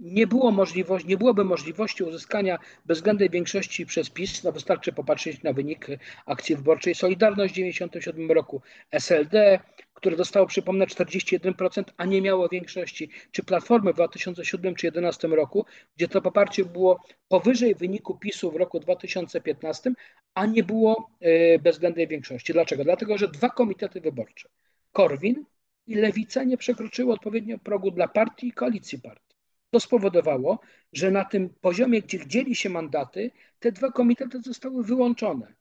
[0.00, 5.52] nie, było możliwości, nie byłoby możliwości uzyskania bezwzględnej większości przez PiS, no wystarczy popatrzeć na
[5.52, 5.86] wynik
[6.26, 9.58] akcji wyborczej Solidarność w 1997 roku, SLD,
[9.94, 15.64] które dostało, przypomnę, 41%, a nie miało większości, czy Platformy w 2007 czy 2011 roku,
[15.96, 19.92] gdzie to poparcie było powyżej wyniku PiSu w roku 2015,
[20.34, 22.52] a nie było y, bezwzględnej większości.
[22.52, 22.84] Dlaczego?
[22.84, 24.48] Dlatego, że dwa komitety wyborcze,
[24.92, 25.44] Korwin
[25.86, 29.25] i Lewica nie przekroczyły odpowiednio progu dla partii i koalicji partii.
[29.70, 30.60] To spowodowało,
[30.92, 35.54] że na tym poziomie, gdzie dzieli się mandaty, te dwa komitety zostały wyłączone.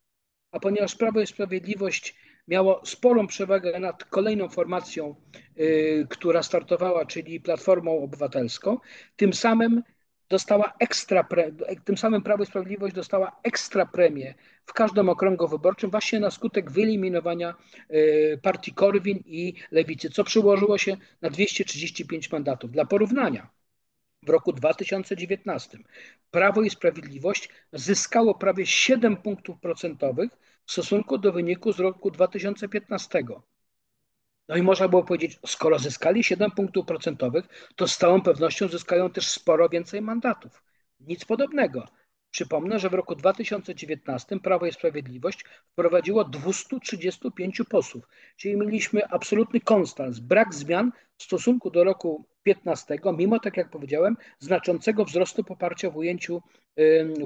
[0.51, 2.15] A ponieważ Prawo i Sprawiedliwość
[2.47, 5.15] miało sporą przewagę nad kolejną formacją,
[5.55, 8.77] yy, która startowała, czyli Platformą Obywatelską,
[9.15, 9.83] tym samym
[10.29, 11.51] dostała ekstra, pre,
[11.85, 14.33] tym samym Prawo i Sprawiedliwość dostała ekstra premię
[14.65, 17.55] w każdym okręgu wyborczym właśnie na skutek wyeliminowania
[17.89, 22.71] yy, partii Korwin i Lewicy, co przyłożyło się na 235 mandatów.
[22.71, 23.49] Dla porównania,
[24.25, 25.77] w roku 2019
[26.31, 30.31] Prawo i Sprawiedliwość zyskało prawie 7 punktów procentowych
[30.65, 33.23] w stosunku do wyniku z roku 2015.
[34.47, 39.09] No i można było powiedzieć, skoro zyskali 7 punktów procentowych, to z całą pewnością zyskają
[39.09, 40.63] też sporo więcej mandatów.
[40.99, 41.87] Nic podobnego.
[42.31, 48.07] Przypomnę, że w roku 2019 Prawo i Sprawiedliwość wprowadziło 235 posłów,
[48.37, 54.17] czyli mieliśmy absolutny konstans, brak zmian w stosunku do roku 15, mimo, tak jak powiedziałem,
[54.39, 56.41] znaczącego wzrostu poparcia w ujęciu,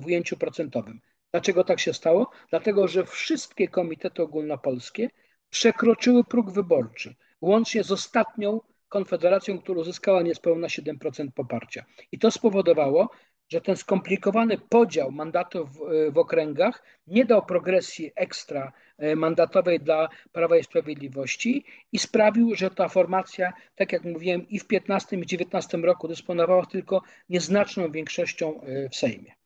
[0.02, 1.02] w ujęciu procentowym.
[1.32, 2.30] Dlaczego tak się stało?
[2.50, 5.10] Dlatego, że wszystkie komitety ogólnopolskie
[5.50, 11.86] przekroczyły próg wyborczy, łącznie z ostatnią konfederacją, która uzyskała niespełna 7% poparcia.
[12.12, 13.10] I to spowodowało,
[13.50, 20.10] że ten skomplikowany podział mandatów w, w okręgach nie dał progresji ekstra e, mandatowej dla
[20.32, 25.26] Prawa i Sprawiedliwości i sprawił, że ta formacja, tak jak mówiłem, i w 15 i
[25.26, 29.39] 19 roku dysponowała tylko nieznaczną większością e, w Sejmie.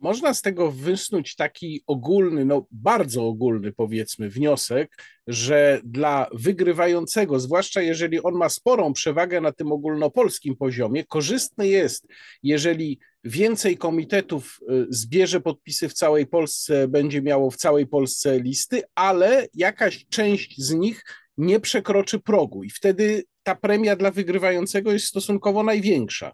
[0.00, 7.82] Można z tego wysnuć taki ogólny, no bardzo ogólny powiedzmy wniosek, że dla wygrywającego, zwłaszcza
[7.82, 12.06] jeżeli on ma sporą przewagę na tym ogólnopolskim poziomie, korzystne jest,
[12.42, 18.82] jeżeli więcej komitetów y, zbierze podpisy w całej Polsce, będzie miało w całej Polsce listy,
[18.94, 21.04] ale jakaś część z nich
[21.38, 26.32] nie przekroczy progu i wtedy ta premia dla wygrywającego jest stosunkowo największa.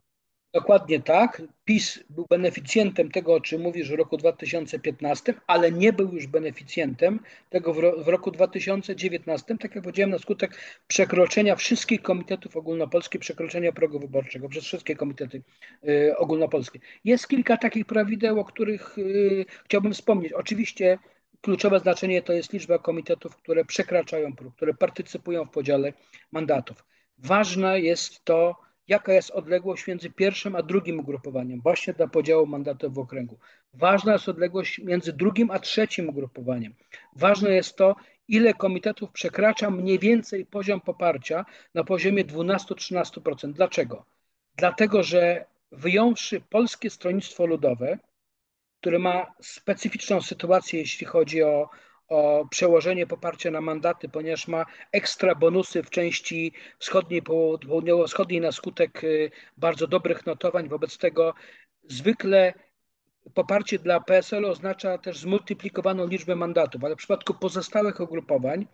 [0.55, 1.43] Dokładnie tak.
[1.65, 7.21] PiS był beneficjentem tego, o czym mówisz w roku 2015, ale nie był już beneficjentem
[7.51, 13.21] tego w, ro w roku 2019, tak jak powiedziałem, na skutek przekroczenia wszystkich komitetów ogólnopolskich,
[13.21, 15.43] przekroczenia progu wyborczego przez wszystkie komitety
[15.89, 16.79] y, ogólnopolskie.
[17.05, 20.33] Jest kilka takich prawideł, o których y, chciałbym wspomnieć.
[20.33, 20.99] Oczywiście
[21.41, 25.93] kluczowe znaczenie to jest liczba komitetów, które przekraczają próg, które partycypują w podziale
[26.33, 26.85] mandatów.
[27.19, 32.95] Ważne jest to, jaka jest odległość między pierwszym a drugim ugrupowaniem, właśnie dla podziału mandatów
[32.95, 33.39] w okręgu.
[33.75, 36.75] Ważna jest odległość między drugim a trzecim ugrupowaniem.
[37.17, 37.97] Ważne jest to,
[38.29, 41.45] ile komitetów przekracza mniej więcej poziom poparcia
[41.75, 43.53] na poziomie 12-13%.
[43.53, 44.05] Dlaczego?
[44.57, 47.99] Dlatego, że wyjąwszy Polskie Stronnictwo Ludowe,
[48.81, 51.69] które ma specyficzną sytuację, jeśli chodzi o
[52.15, 59.05] o przełożenie poparcia na mandaty, ponieważ ma ekstra bonusy w części wschodniej, południowo-wschodniej na skutek
[59.05, 60.69] y, bardzo dobrych notowań.
[60.69, 61.35] Wobec tego
[61.89, 62.55] zwykle
[63.35, 68.67] poparcie dla PSL oznacza też zmultiplikowaną liczbę mandatów, ale w przypadku pozostałych ugrupowań,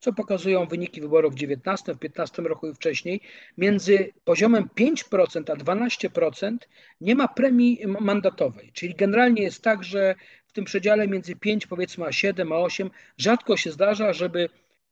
[0.00, 3.20] co pokazują wyniki wyborów w 19, w 15 roku i wcześniej,
[3.58, 6.56] między poziomem 5% a 12%
[7.00, 8.70] nie ma premii mandatowej.
[8.72, 10.14] Czyli generalnie jest tak, że
[10.48, 14.48] w tym przedziale między 5 powiedzmy a 7, a 8 rzadko się zdarza, żeby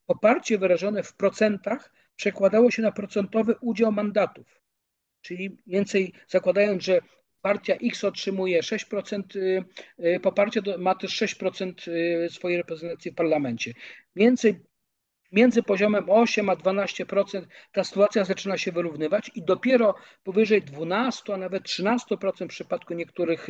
[0.06, 4.60] poparcie wyrażone w procentach przekładało się na procentowy udział mandatów.
[5.20, 7.00] Czyli więcej zakładając, że
[7.42, 9.64] partia X otrzymuje 6% y,
[10.04, 13.72] y, poparcia, ma też 6% y, swojej reprezentacji w parlamencie.
[14.16, 14.60] Więcej
[15.32, 21.36] między poziomem 8 a 12% ta sytuacja zaczyna się wyrównywać i dopiero powyżej 12, a
[21.36, 23.48] nawet 13% w przypadku niektórych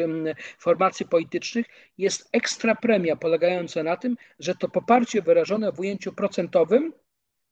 [0.58, 1.66] formacji politycznych
[1.98, 6.92] jest ekstra premia polegająca na tym, że to poparcie wyrażone w ujęciu procentowym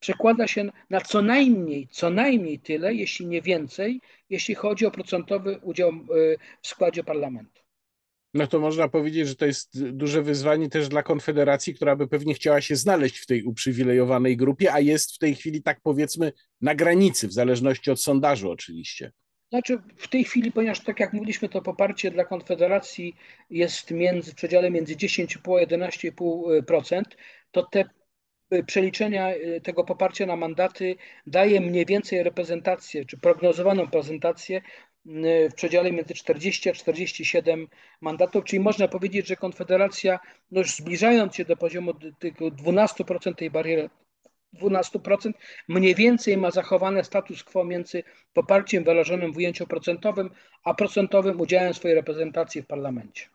[0.01, 5.59] przekłada się na co najmniej, co najmniej tyle, jeśli nie więcej, jeśli chodzi o procentowy
[5.63, 5.93] udział
[6.63, 7.64] w składzie parlamentu
[8.35, 12.35] no to można powiedzieć, że to jest duże wyzwanie też dla Konfederacji, która by pewnie
[12.35, 16.75] chciała się znaleźć w tej uprzywilejowanej grupie, a jest w tej chwili, tak powiedzmy, na
[16.75, 19.13] granicy, w zależności od sondażu oczywiście.
[19.51, 23.17] Znaczy w tej chwili, ponieważ tak jak mówiliśmy, to poparcie dla Konfederacji
[23.51, 27.03] jest między, w przedziale między 10,5 a 11,5%,
[27.51, 27.85] to te
[28.67, 29.31] przeliczenia
[29.63, 34.63] tego poparcia na mandaty daje mniej więcej reprezentację, czy prognozowaną prezentację
[35.51, 37.69] w przedziale między 40 a 47
[38.01, 43.51] mandatów, czyli można powiedzieć, że Konfederacja, no już zbliżając się do poziomu tylko 12% tej
[43.51, 43.91] bariery
[44.55, 45.33] 12%,
[45.69, 50.31] mniej więcej ma zachowany status quo między poparciem wyrażonym w ujęciu procentowym,
[50.65, 53.34] a procentowym udziałem swojej reprezentacji w parlamencie.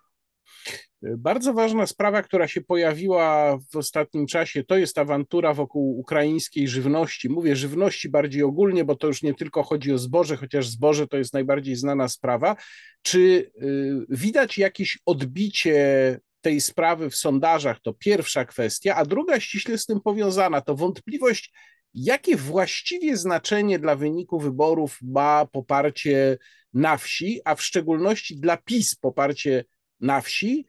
[1.01, 7.29] Bardzo ważna sprawa, która się pojawiła w ostatnim czasie, to jest awantura wokół ukraińskiej żywności.
[7.29, 11.17] Mówię żywności bardziej ogólnie, bo to już nie tylko chodzi o zboże, chociaż zboże to
[11.17, 12.55] jest najbardziej znana sprawa.
[13.01, 17.79] Czy y, widać jakieś odbicie tej sprawy w sondażach?
[17.81, 21.53] To pierwsza kwestia, a druga ściśle z tym powiązana to wątpliwość,
[21.93, 26.37] jakie właściwie znaczenie dla wyniku wyborów ma poparcie
[26.73, 29.65] na wsi, a w szczególności dla PiS poparcie
[30.01, 30.65] na wsi.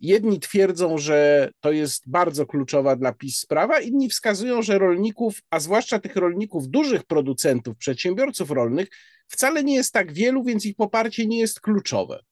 [0.00, 5.60] Jedni twierdzą, że to jest bardzo kluczowa dla PiS sprawa, inni wskazują, że rolników, a
[5.60, 8.88] zwłaszcza tych rolników, dużych producentów, przedsiębiorców rolnych,
[9.28, 12.24] wcale nie jest tak wielu, więc ich poparcie nie jest kluczowe.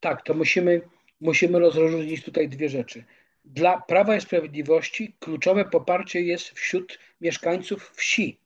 [0.00, 0.80] Tak, to musimy,
[1.20, 3.04] musimy rozróżnić tutaj dwie rzeczy.
[3.44, 8.40] Dla Prawa i Sprawiedliwości kluczowe poparcie jest wśród mieszkańców wsi.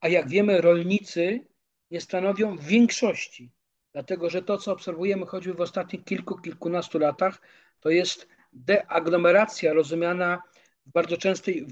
[0.00, 1.46] A jak wiemy, rolnicy
[1.90, 3.50] nie stanowią większości
[3.92, 7.40] Dlatego, że to, co obserwujemy choćby w ostatnich kilku, kilkunastu latach,
[7.80, 10.42] to jest deaglomeracja rozumiana
[10.86, 11.66] w bardzo częstej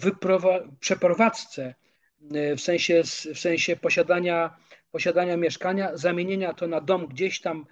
[0.81, 1.75] przeprowadzce,
[2.35, 3.03] e, w sensie,
[3.35, 4.57] w sensie posiadania,
[4.91, 7.67] posiadania mieszkania, zamienienia to na dom gdzieś tam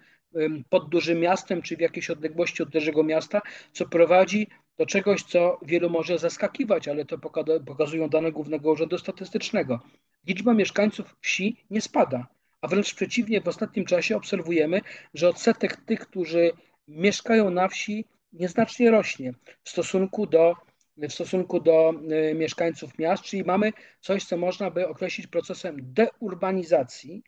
[0.69, 5.59] pod dużym miastem, czy w jakiejś odległości od dużego miasta, co prowadzi do czegoś, co
[5.61, 7.17] wielu może zaskakiwać, ale to
[7.65, 9.79] pokazują dane Głównego Urzędu Statystycznego.
[10.27, 12.27] Liczba mieszkańców wsi nie spada
[12.61, 14.81] a wręcz przeciwnie, w ostatnim czasie obserwujemy,
[15.13, 16.51] że odsetek tych, którzy
[16.87, 20.53] mieszkają na wsi, nieznacznie rośnie w stosunku do,
[20.97, 21.93] w stosunku do
[22.29, 27.23] e, mieszkańców miast, czyli mamy coś, co można by określić procesem deurbanizacji,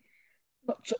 [0.68, 0.96] no, co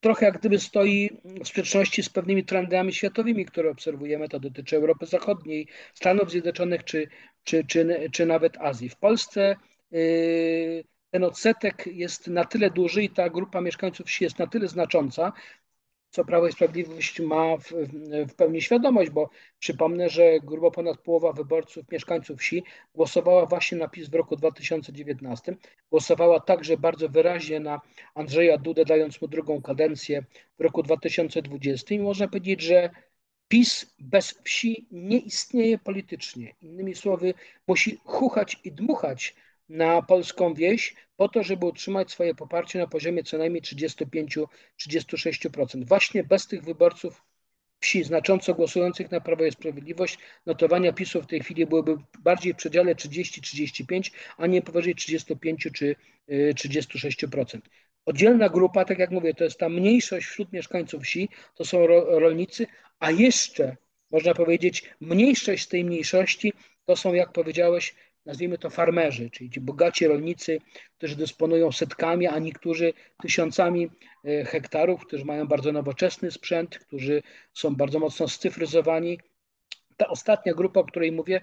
[0.00, 4.28] trochę jak gdyby stoi w sprzeczności z pewnymi trendami światowymi, które obserwujemy.
[4.28, 7.08] To dotyczy Europy Zachodniej, Stanów Zjednoczonych czy,
[7.44, 8.88] czy, czy, czy nawet Azji.
[8.88, 9.56] W Polsce
[9.90, 10.84] yy,
[11.14, 15.32] ten odsetek jest na tyle duży i ta grupa mieszkańców wsi jest na tyle znacząca,
[16.10, 17.72] co Prawo i Sprawiedliwość ma w,
[18.28, 22.62] w, pełni świadomość, bo przypomnę, że grubo ponad połowa wyborców, mieszkańców wsi
[22.94, 25.56] głosowała właśnie na PiS w roku 2019.
[25.90, 27.80] Głosowała także bardzo wyraźnie na
[28.14, 30.24] Andrzeja Dudę, dając mu drugą kadencję
[30.58, 31.94] w roku 2020.
[31.94, 32.90] I można powiedzieć, że
[33.48, 36.54] PiS bez wsi nie istnieje politycznie.
[36.62, 37.34] Innymi słowy,
[37.66, 39.34] musi chuchać i dmuchać
[39.68, 45.86] na polską wieś po to, żeby utrzymać swoje poparcie na poziomie co najmniej 35-36%.
[45.86, 47.22] Właśnie bez tych wyborców
[47.80, 52.56] wsi znacząco głosujących na Prawo i Sprawiedliwość notowania PiSu w tej chwili byłyby bardziej w
[52.56, 55.96] przedziale 30-35, a nie powyżej 35 czy
[56.28, 57.56] 36%.
[57.56, 57.60] Y,
[58.06, 62.66] Oddzielna grupa, tak jak mówię, to jest ta mniejszość wśród mieszkańców wsi, to są rolnicy,
[62.98, 63.76] a jeszcze
[64.10, 66.52] można powiedzieć mniejszość z tej mniejszości
[66.84, 67.94] to są, jak powiedziałeś,
[68.26, 70.60] nazwijmy to farmerzy, czyli ci bogaci rolnicy,
[70.98, 73.90] którzy dysponują setkami, a niektórzy tysiącami
[74.24, 79.20] e, hektarów, którzy mają bardzo nowoczesny sprzęt, którzy są bardzo mocno scyfryzowani.
[79.96, 81.40] Ta ostatnia grupa, o której mówię,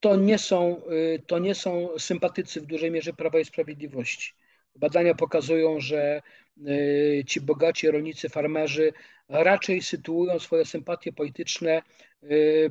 [0.00, 4.32] to nie są, e, to nie są sympatycy w dużej mierze Prawa i Sprawiedliwości.
[4.76, 6.22] Badania pokazują, że
[6.66, 8.92] e, ci bogaci rolnicy, farmerzy
[9.28, 11.82] raczej sytuują swoje sympatie polityczne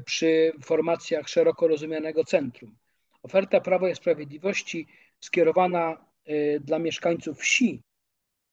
[0.06, 2.75] przy formacjach szeroko rozumianego centrum.
[3.23, 4.88] Oferta Prawa i Sprawiedliwości
[5.19, 7.82] skierowana y, dla mieszkańców wsi,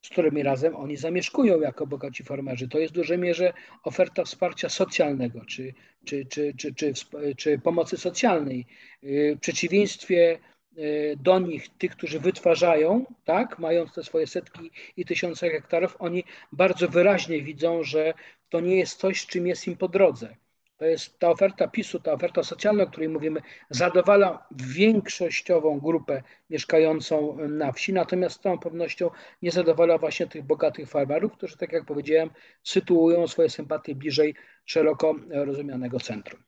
[0.03, 2.69] z którymi razem oni zamieszkują jako bogaci farmerzy.
[2.69, 3.53] To jest w dużej mierze
[3.83, 5.75] oferta wsparcia socjalnego czy,
[6.05, 6.95] czy, czy, czy, czy,
[7.37, 8.67] czy pomocy socjalnej.
[9.05, 10.39] Y, w przeciwieństwie
[10.79, 16.25] y, do nich, tych, którzy wytwarzają, tak, mając te swoje setki i tysiące hektarów, oni
[16.53, 18.15] bardzo wyraźnie widzą, że
[18.49, 20.37] to nie jest coś, czym jest im po drodze.
[20.77, 27.37] To jest ta oferta PiSu, ta oferta socjalna, o której mówimy, zadowala większościową grupę mieszkającą
[27.49, 29.11] na wsi, natomiast z całą pewnością
[29.43, 32.31] nie zadowala właśnie tych bogatych farmerów, którzy, tak jak powiedziałem,
[32.63, 34.35] sytuują swoje sympatie bliżej
[34.65, 36.43] szeroko rozumianego centrum.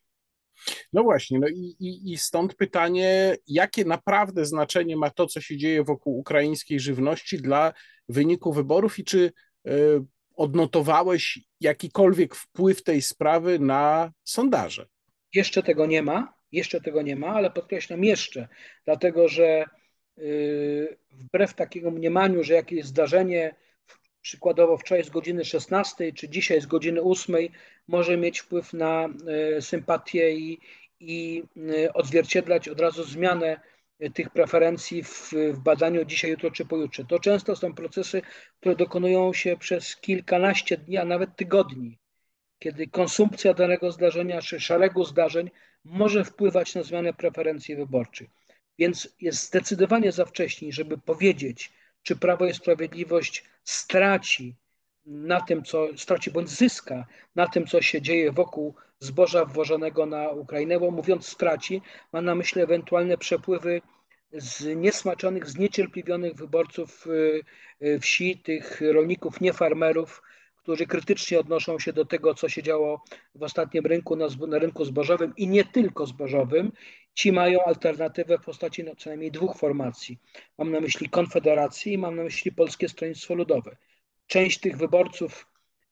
[0.92, 5.56] No właśnie, no i, i, i, stąd pytanie, jakie naprawdę znaczenie ma to, co się
[5.56, 7.72] dzieje wokół ukraińskiej żywności dla
[8.08, 9.32] wyniku wyborów i czy
[9.68, 9.72] y,
[10.38, 14.86] odnotowałeś jakikolwiek wpływ tej sprawy na sondaże?
[15.34, 18.48] Jeszcze tego nie ma, jeszcze tego nie ma, ale podkreślam jeszcze,
[18.84, 19.64] dlatego że
[20.16, 23.54] yy, wbrew takiemu mniemaniu, że jakieś zdarzenie,
[24.20, 27.36] przykładowo wczoraj z godziny 16 czy dzisiaj z godziny 8
[27.88, 29.08] może mieć wpływ na
[29.54, 30.58] yy, sympatię i,
[31.00, 31.42] i
[31.94, 33.60] odzwierciedlać od razu zmianę
[34.14, 37.04] tych preferencji w, w, badaniu dzisiaj, jutro czy pojutrze.
[37.04, 38.22] To często są procesy,
[38.60, 41.98] które dokonują się przez kilkanaście dni, a nawet tygodni,
[42.58, 45.50] kiedy konsumpcja danego zdarzenia czy szeregu zdarzeń
[45.84, 48.28] może wpływać na zmianę preferencji wyborczych.
[48.78, 51.72] Więc jest zdecydowanie za wcześnie, żeby powiedzieć,
[52.02, 54.54] czy Prawo i Sprawiedliwość straci
[55.08, 57.06] na tym, co straci bądź zyska
[57.36, 61.82] na tym, co się dzieje wokół zboża wwożonego na Ukrainę, bo mówiąc straci,
[62.12, 63.80] ma na myśli ewentualne przepływy
[64.32, 67.40] z niesmaczonych, zniecierpliwionych wyborców y,
[67.82, 70.22] y, wsi, tych rolników, nie farmerów,
[70.56, 73.04] którzy krytycznie odnoszą się do tego, co się działo
[73.34, 76.72] w ostatnim rynku, na, na rynku zbożowym i nie tylko zbożowym.
[77.14, 80.18] Ci mają alternatywę w postaci no, co najmniej dwóch formacji.
[80.58, 83.76] Mam na myśli Konfederację i mam na myśli Polskie Stronnictwo Ludowe.
[84.28, 85.46] Część tych wyborców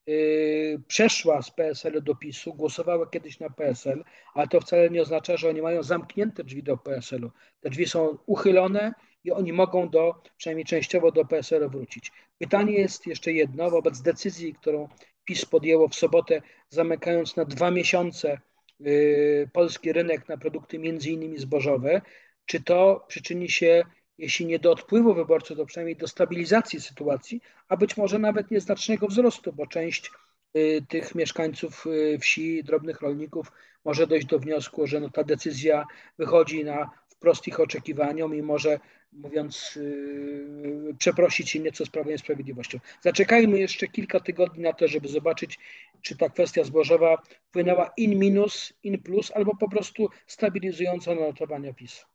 [0.06, 5.36] yy, przeszła z PSL do PiSu, głosowała kiedyś na PSL, ale to wcale nie oznacza,
[5.36, 7.30] że oni mają zamknięte drzwi do PSL-u.
[7.60, 12.12] Te drzwi są uchylone i oni mogą do, przynajmniej częściowo do PSL wrócić.
[12.38, 14.88] Pytanie jest jeszcze jedno, wobec decyzji, którą
[15.24, 18.40] PiS podjęło w sobotę, zamykając na dwa miesiące
[18.80, 22.02] yy, polski rynek na produkty między innymi zbożowe,
[22.46, 23.84] czy to przyczyni się,
[24.18, 29.06] jeśli nie do odpływu wyborców, to przynajmniej do stabilizacji sytuacji, a być może nawet nieznacznego
[29.06, 30.10] wzrostu, bo część
[30.54, 33.52] yy, tych mieszkańców yy, wsi, drobnych rolników
[33.84, 35.86] może dojść do wniosku, że no ta decyzja
[36.18, 38.80] wychodzi na wprost ich oczekiwaniom i może
[39.12, 42.78] mówiąc, yy, przeprosić się nieco z Prawem i Sprawiedliwością.
[43.00, 45.58] Zaczekajmy jeszcze kilka tygodni na to, żeby zobaczyć,
[46.02, 51.74] czy ta kwestia zbożowa wpłynęła in minus, in plus, albo po prostu stabilizująco na notowania
[51.74, 52.06] PiS.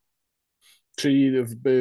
[0.95, 1.31] Czyli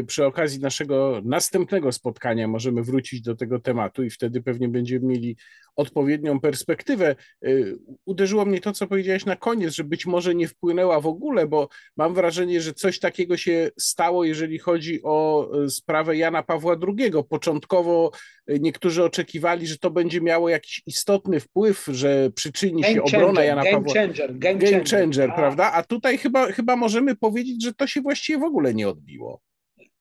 [0.06, 5.36] przy okazji naszego następnego spotkania możemy wrócić do tego tematu i wtedy pewnie będziemy mieli
[5.76, 7.16] odpowiednią perspektywę.
[7.44, 11.46] Y, uderzyło mnie to, co powiedziałeś na koniec, że być może nie wpłynęła w ogóle,
[11.46, 16.76] bo mam wrażenie, że coś takiego się stało, jeżeli chodzi o y, sprawę Jana Pawła
[16.88, 17.12] II.
[17.28, 18.10] Początkowo
[18.50, 23.44] y, niektórzy oczekiwali, że to będzie miało jakiś istotny wpływ, że przyczyni się changer, obrona
[23.44, 23.94] Jana game Pawła.
[23.94, 25.72] Changer, game, game changer, changer prawda?
[25.72, 29.40] A tutaj chyba, chyba możemy powiedzieć, że to się właściwie w ogóle nie odbiło.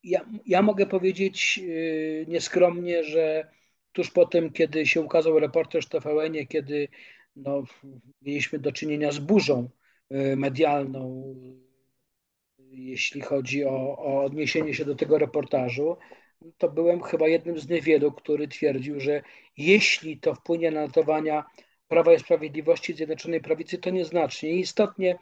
[0.03, 1.59] Ja, ja mogę powiedzieć
[2.27, 3.51] nieskromnie, że
[3.91, 6.87] tuż po tym, kiedy się ukazał reportaż TVN, kiedy
[7.35, 7.63] no,
[8.21, 9.69] mieliśmy do czynienia z burzą
[10.11, 11.35] y, medialną,
[12.71, 15.97] jeśli chodzi o, o odniesienie się do tego reportażu,
[16.57, 19.21] to byłem chyba jednym z niewielu, który twierdził, że
[19.57, 21.43] jeśli to wpłynie na notowania
[21.87, 24.51] Prawa i Sprawiedliwości Zjednoczonej Prawicy, to nieznacznie.
[24.51, 25.17] I istotnie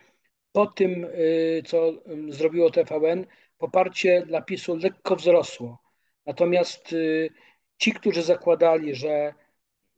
[0.52, 1.94] po tym, y, co
[2.30, 3.26] zrobiło TVN,
[3.58, 5.78] poparcie dla PiSu lekko wzrosło.
[6.26, 7.30] Natomiast y,
[7.78, 9.34] ci, którzy zakładali, że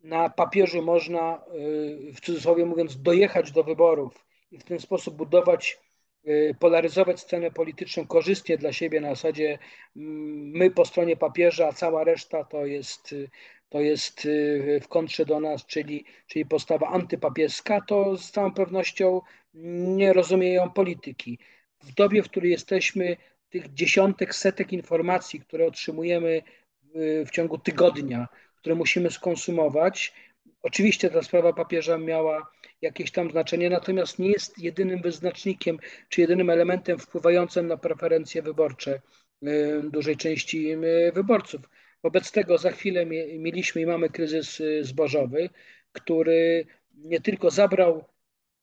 [0.04, 1.44] na papierze można,
[2.10, 5.80] y, w cudzysłowie mówiąc, dojechać do wyborów i w ten sposób budować,
[6.28, 9.60] y, polaryzować scenę polityczną korzystnie dla siebie na zasadzie
[9.96, 13.16] mm, my po stronie papieża, a cała reszta to jest,
[13.70, 14.28] to jest
[14.82, 19.22] w kontrze do nas, czyli, czyli postawa antypapieska, to z całą pewnością
[19.98, 21.40] nie rozumieją polityki.
[21.84, 23.18] W dobie, w której jesteśmy,
[23.50, 26.42] tych dziesiątek, setek informacji, które otrzymujemy
[27.26, 30.14] w ciągu tygodnia, które musimy skonsumować.
[30.62, 35.78] Oczywiście ta sprawa papieża miała jakieś tam znaczenie, natomiast nie jest jedynym wyznacznikiem
[36.10, 39.02] czy jedynym elementem wpływającym na preferencje wyborcze
[39.44, 41.62] y, dużej części y, wyborców.
[42.04, 43.06] Wobec tego za chwilę
[43.40, 45.50] mieliśmy i mamy kryzys y, zbożowy,
[45.92, 48.04] który nie tylko zabrał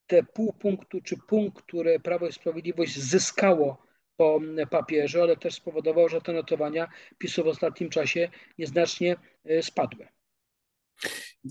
[0.07, 3.86] te pół punktu czy punkt, które Prawo i Sprawiedliwość zyskało
[4.17, 4.41] po
[4.71, 6.89] papierze, ale też spowodował, że te notowania
[7.19, 10.09] PiSu w ostatnim czasie nieznacznie e, spadły.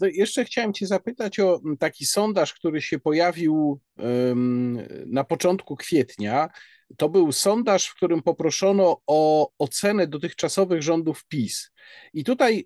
[0.01, 3.79] Jeszcze chciałem Cię zapytać o taki sondaż, który się pojawił
[5.05, 6.49] na początku kwietnia.
[6.97, 11.71] To był sondaż, w którym poproszono o ocenę dotychczasowych rządów PiS.
[12.13, 12.65] I tutaj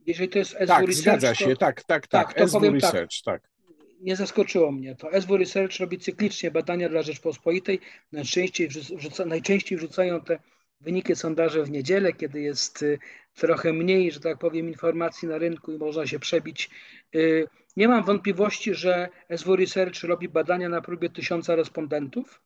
[0.06, 1.02] jeżeli to jest SW tak, Research...
[1.02, 3.42] zgadza się, to, tak, tak, tak, tak to SW powiem tak, Research, tak.
[3.42, 3.52] tak.
[4.00, 5.20] Nie zaskoczyło mnie to.
[5.20, 7.80] SW Research robi cyklicznie badania dla Rzeczpospolitej.
[8.12, 10.38] Najczęściej, wrzuca, najczęściej wrzucają te
[10.80, 12.98] wyniki sondaży w niedzielę, kiedy jest y,
[13.34, 16.70] trochę mniej, że tak powiem, informacji na rynku i można się przebić.
[17.14, 22.42] Y, nie mam wątpliwości, że SW Research robi badania na próbie tysiąca respondentów,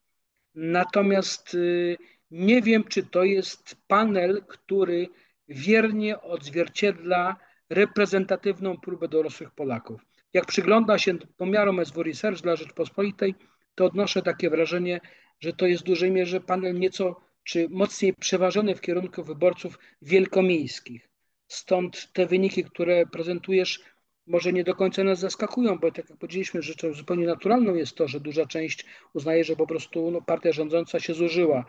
[0.55, 1.97] natomiast y,
[2.31, 5.09] nie wiem, czy to jest panel, który
[5.49, 7.37] wiernie odzwierciedla
[7.71, 10.01] reprezentatywną próbę dorosłych Polaków.
[10.33, 13.35] Jak przygląda się pomiarom SW Research dla Rzeczpospolitej,
[13.75, 15.01] to odnoszę takie wrażenie,
[15.41, 21.09] że to jest w dużej mierze panel nieco czy mocniej przeważony w kierunku wyborców wielkomiejskich.
[21.49, 23.81] Stąd te wyniki, które prezentujesz,
[24.27, 28.09] może nie do końca nas zaskakują, bo tak jak powiedzieliśmy, rzeczą zupełnie naturalną jest to,
[28.09, 31.65] że duża część uznaje, że po prostu no, partia rządząca się zużyła.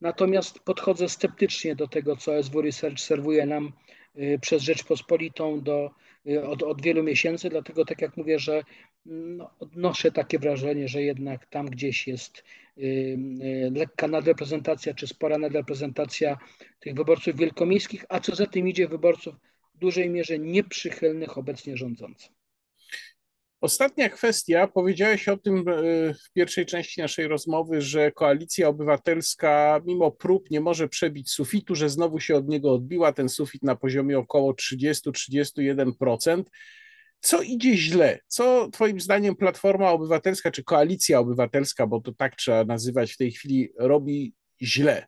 [0.00, 3.72] Natomiast podchodzę sceptycznie do tego, co SW Research serwuje nam
[4.16, 5.90] y, przez Rzeczpospolitą do,
[6.26, 8.62] y, od, od wielu miesięcy, dlatego tak jak mówię, że
[9.06, 12.44] no, odnoszę takie wrażenie, że jednak tam gdzieś jest
[13.72, 16.38] lekka nadreprezentacja czy spora nadreprezentacja
[16.80, 19.34] tych wyborców wielkomiejskich, a co za tym idzie wyborców
[19.74, 22.34] w dużej mierze nieprzychylnych obecnie rządzącym.
[23.60, 24.66] Ostatnia kwestia.
[24.66, 30.60] Powiedziałeś o tym y, w pierwszej części naszej rozmowy, że koalicja obywatelska, mimo prób, nie
[30.60, 36.42] może przebić sufitu, że znowu się od niego odbiła ten sufit na poziomie około 30-31%
[37.22, 38.20] co idzie źle?
[38.26, 43.32] Co Twoim zdaniem Platforma Obywatelska czy Koalicja Obywatelska, bo to tak trzeba nazywać w tej
[43.32, 45.06] chwili, robi źle?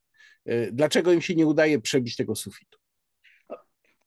[0.49, 2.79] Y, dlaczego im się nie udaje przebić tego sufitu?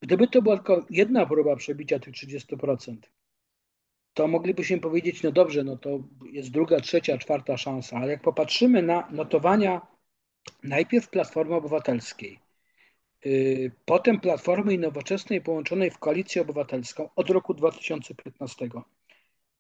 [0.02, 2.98] Gdyby to była tylko jedna próba przebicia tych 30%,
[4.14, 8.82] to moglibyśmy powiedzieć, no dobrze, no to jest druga, trzecia, czwarta szansa, ale jak popatrzymy
[8.82, 9.82] na notowania
[10.64, 12.40] najpierw Platformy Obywatelskiej,
[13.86, 18.70] potem Platformy Nowoczesnej połączonej w Koalicję Obywatelską od roku 2015.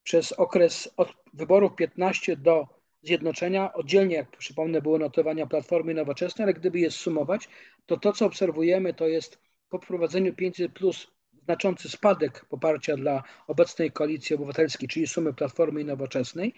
[0.03, 2.67] Przez okres od wyborów 15 do
[3.03, 7.49] zjednoczenia, oddzielnie, jak przypomnę, były notowania Platformy Nowoczesnej, ale gdyby je sumować,
[7.85, 9.39] to to, co obserwujemy, to jest
[9.69, 11.07] po wprowadzeniu 500 plus
[11.43, 16.53] znaczący spadek poparcia dla obecnej Koalicji Obywatelskiej, czyli sumy Platformy Nowoczesnej,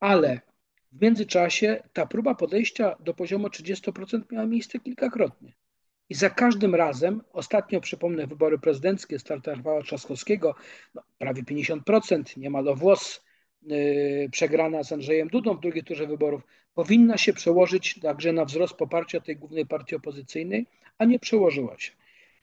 [0.00, 0.40] ale
[0.92, 5.52] w międzyczasie ta próba podejścia do poziomu 30% miała miejsce kilkakrotnie.
[6.10, 10.54] I za każdym razem, ostatnio przypomnę wybory prezydenckie Startowała Trzaskowskiego,
[10.94, 13.24] no, prawie 50%, niemal o włos
[13.62, 16.42] yy, przegrana z Andrzejem Dudą w drugiej turze wyborów,
[16.74, 20.66] powinna się przełożyć także na wzrost poparcia tej głównej partii opozycyjnej,
[20.98, 21.92] a nie przełożyła się.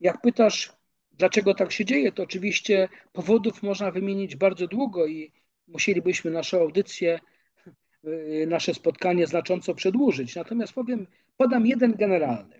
[0.02, 0.74] Jak pytasz,
[1.12, 5.32] dlaczego tak się dzieje, to oczywiście powodów można wymienić bardzo długo i
[5.68, 7.20] musielibyśmy naszą audycję,
[8.04, 10.36] yy, nasze spotkanie znacząco przedłużyć.
[10.36, 11.08] Natomiast powiem,
[11.38, 12.59] podam jeden generalny.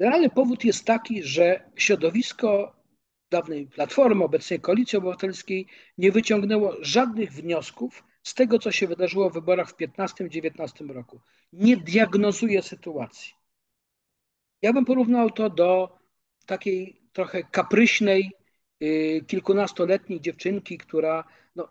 [0.00, 2.76] Generalny powód jest taki, że środowisko
[3.30, 5.66] dawnej Platformy, obecnej Koalicji Obywatelskiej
[5.98, 11.20] nie wyciągnęło żadnych wniosków z tego, co się wydarzyło w wyborach w 2015-2019 roku.
[11.52, 13.32] Nie diagnozuje sytuacji.
[14.62, 15.98] Ja bym porównał to do
[16.46, 18.30] takiej trochę kapryśnej,
[18.80, 21.24] yy, kilkunastoletniej dziewczynki, która
[21.56, 21.68] no,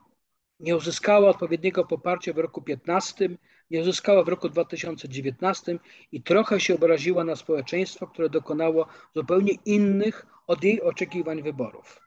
[0.60, 3.30] nie uzyskała odpowiedniego poparcia w roku 15,
[3.70, 5.80] nie uzyskała w roku 2019
[6.12, 12.02] i trochę się obraziła na społeczeństwo, które dokonało zupełnie innych od jej oczekiwań wyborów.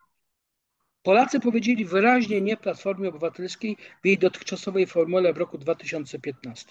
[1.03, 6.67] Polacy powiedzieli wyraźnie nie Platformie Obywatelskiej w jej dotychczasowej formule w roku 2015.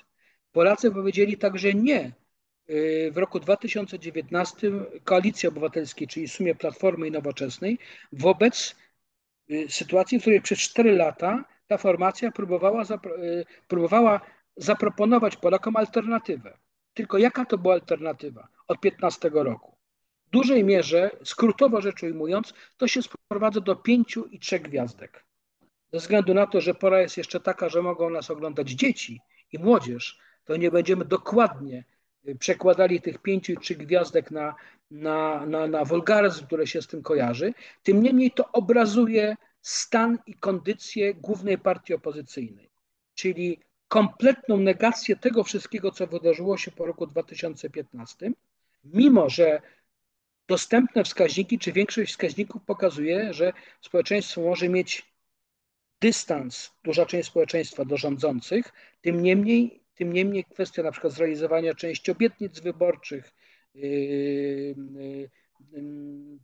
[0.51, 2.11] Polacy powiedzieli także nie.
[3.11, 4.71] W roku 2019
[5.03, 7.77] Koalicji Obywatelskiej, czyli w sumie Platformy i Nowoczesnej,
[8.13, 8.75] wobec
[9.69, 12.83] sytuacji, w której przez 4 lata ta formacja próbowała,
[13.67, 14.21] próbowała
[14.59, 16.57] zaproponować Polakom alternatywę.
[16.93, 19.75] Tylko jaka to była alternatywa od 15 roku?
[20.27, 25.25] W dużej mierze, skrótowo rzecz ujmując, to się sprowadza do pięciu i trzech gwiazdek.
[25.93, 29.59] Ze względu na to, że pora jest jeszcze taka, że mogą nas oglądać dzieci i
[29.59, 31.83] młodzież, to nie będziemy dokładnie
[32.27, 34.55] y, przekładali tych pięciu i trzech gwiazdek na,
[34.91, 37.53] na, na, na wulgaryzm, który się z tym kojarzy.
[37.83, 42.69] Tym niemniej to obrazuje stan i kondycję głównej partii opozycyjnej,
[43.13, 43.59] czyli
[43.89, 48.31] kompletną negację tego wszystkiego, co wydarzyło się po roku 2015,
[48.83, 49.61] mimo że
[50.47, 55.05] dostępne wskaźniki, czy większość wskaźników pokazuje, że społeczeństwo może mieć
[56.01, 62.11] dystans, duża część społeczeństwa do rządzących, tym niemniej, tym niemniej kwestia na przykład zrealizowania części
[62.11, 63.31] obietnic wyborczych,
[63.75, 65.29] yy, yy,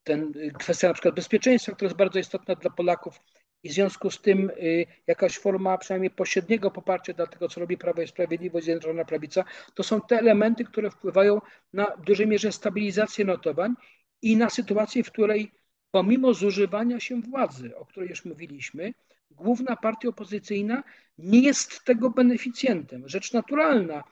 [0.03, 3.19] ten, kwestia na przykład bezpieczeństwa, która jest bardzo istotna dla Polaków
[3.65, 7.77] i w związku z tym yy, jakaś forma przynajmniej pośredniego poparcia dla tego, co robi
[7.77, 9.43] Prawo i Sprawiedliwość, Zjednoczona Prawica,
[9.73, 11.41] to są te elementy, które wpływają
[11.73, 13.73] na w dużej mierze stabilizację notowań
[14.21, 15.51] i na sytuację, w której
[15.91, 18.93] pomimo zużywania się władzy, o której już mówiliśmy,
[19.31, 20.83] główna partia opozycyjna
[21.17, 23.09] nie jest tego beneficjentem.
[23.09, 24.03] Rzecz naturalna,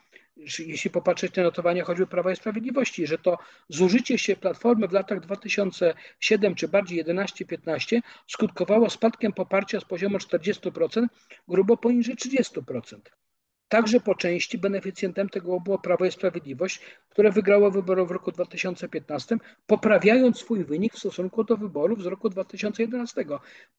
[0.60, 3.38] jeśli popatrzeć na notowania choćby Prawa i Sprawiedliwości, że to
[3.70, 11.06] zużycie się Platformy w latach 2007 czy bardziej 11-15 skutkowało spadkiem poparcia z poziomu 40%
[11.48, 13.00] grubo poniżej 30%.
[13.74, 19.38] Także po części beneficjentem tego było Prawo i Sprawiedliwość, które wygrało wybory w roku 2015,
[19.68, 23.26] poprawiając swój wynik w stosunku do wyborów z roku 2011.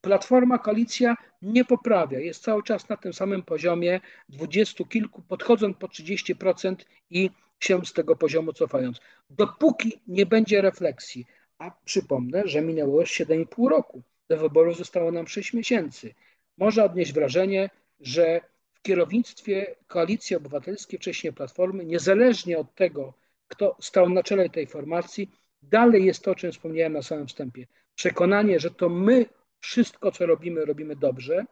[0.00, 5.86] Platforma, koalicja nie poprawia, jest cały czas na tym samym poziomie dwudziestu kilku, podchodząc po
[5.86, 6.76] 30%
[7.10, 7.30] i
[7.60, 9.00] się z tego poziomu cofając.
[9.30, 11.26] Dopóki nie będzie refleksji,
[11.58, 16.14] a przypomnę, że minęło już 7,5 roku, do wyborów zostało nam 6 miesięcy,
[16.58, 17.70] można odnieść wrażenie,
[18.00, 18.40] że
[18.84, 23.14] kierownictwie Koalicji Obywatelskiej, wcześniej Platformy, niezależnie od tego,
[23.48, 25.30] kto stał na czele tej formacji,
[25.62, 27.66] dalej jest to, o czym wspomniałem na samym wstępie.
[27.94, 29.26] Przekonanie, że to my
[29.60, 31.44] wszystko, co robimy, robimy dobrze,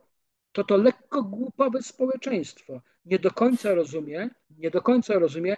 [0.53, 5.57] to to lekko głupawe społeczeństwo nie do końca rozumie, nie do końca rozumie,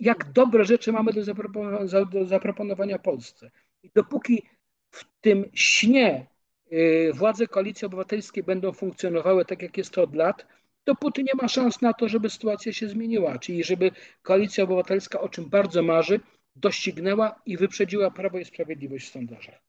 [0.00, 3.50] jak dobre rzeczy mamy do zaproponowania, do zaproponowania Polsce.
[3.82, 4.42] I dopóki
[4.90, 6.26] w tym śnie
[6.72, 10.46] y, władze Koalicji Obywatelskiej będą funkcjonowały tak, jak jest to od lat,
[10.86, 13.90] dopóty nie ma szans na to, żeby sytuacja się zmieniła, czyli żeby
[14.22, 16.20] Koalicja Obywatelska, o czym bardzo marzy,
[16.56, 19.62] doścignęła i wyprzedziła Prawo i Sprawiedliwość w sondażach.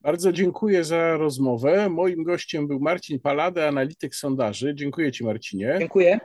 [0.00, 1.88] Bardzo dziękuję za rozmowę.
[1.88, 4.74] Moim gościem był Marcin Palade, analityk sondaży.
[4.74, 5.76] Dziękuję Ci, Marcinie.
[5.78, 6.20] Dziękuję.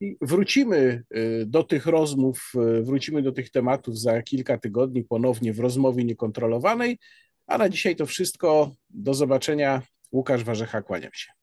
[0.00, 5.52] I wrócimy y, do tych rozmów, y, wrócimy do tych tematów za kilka tygodni ponownie
[5.52, 6.98] w rozmowie niekontrolowanej.
[7.46, 8.72] A na dzisiaj to wszystko.
[8.90, 9.82] Do zobaczenia.
[10.12, 11.37] Łukasz Warzecha, kłaniam się.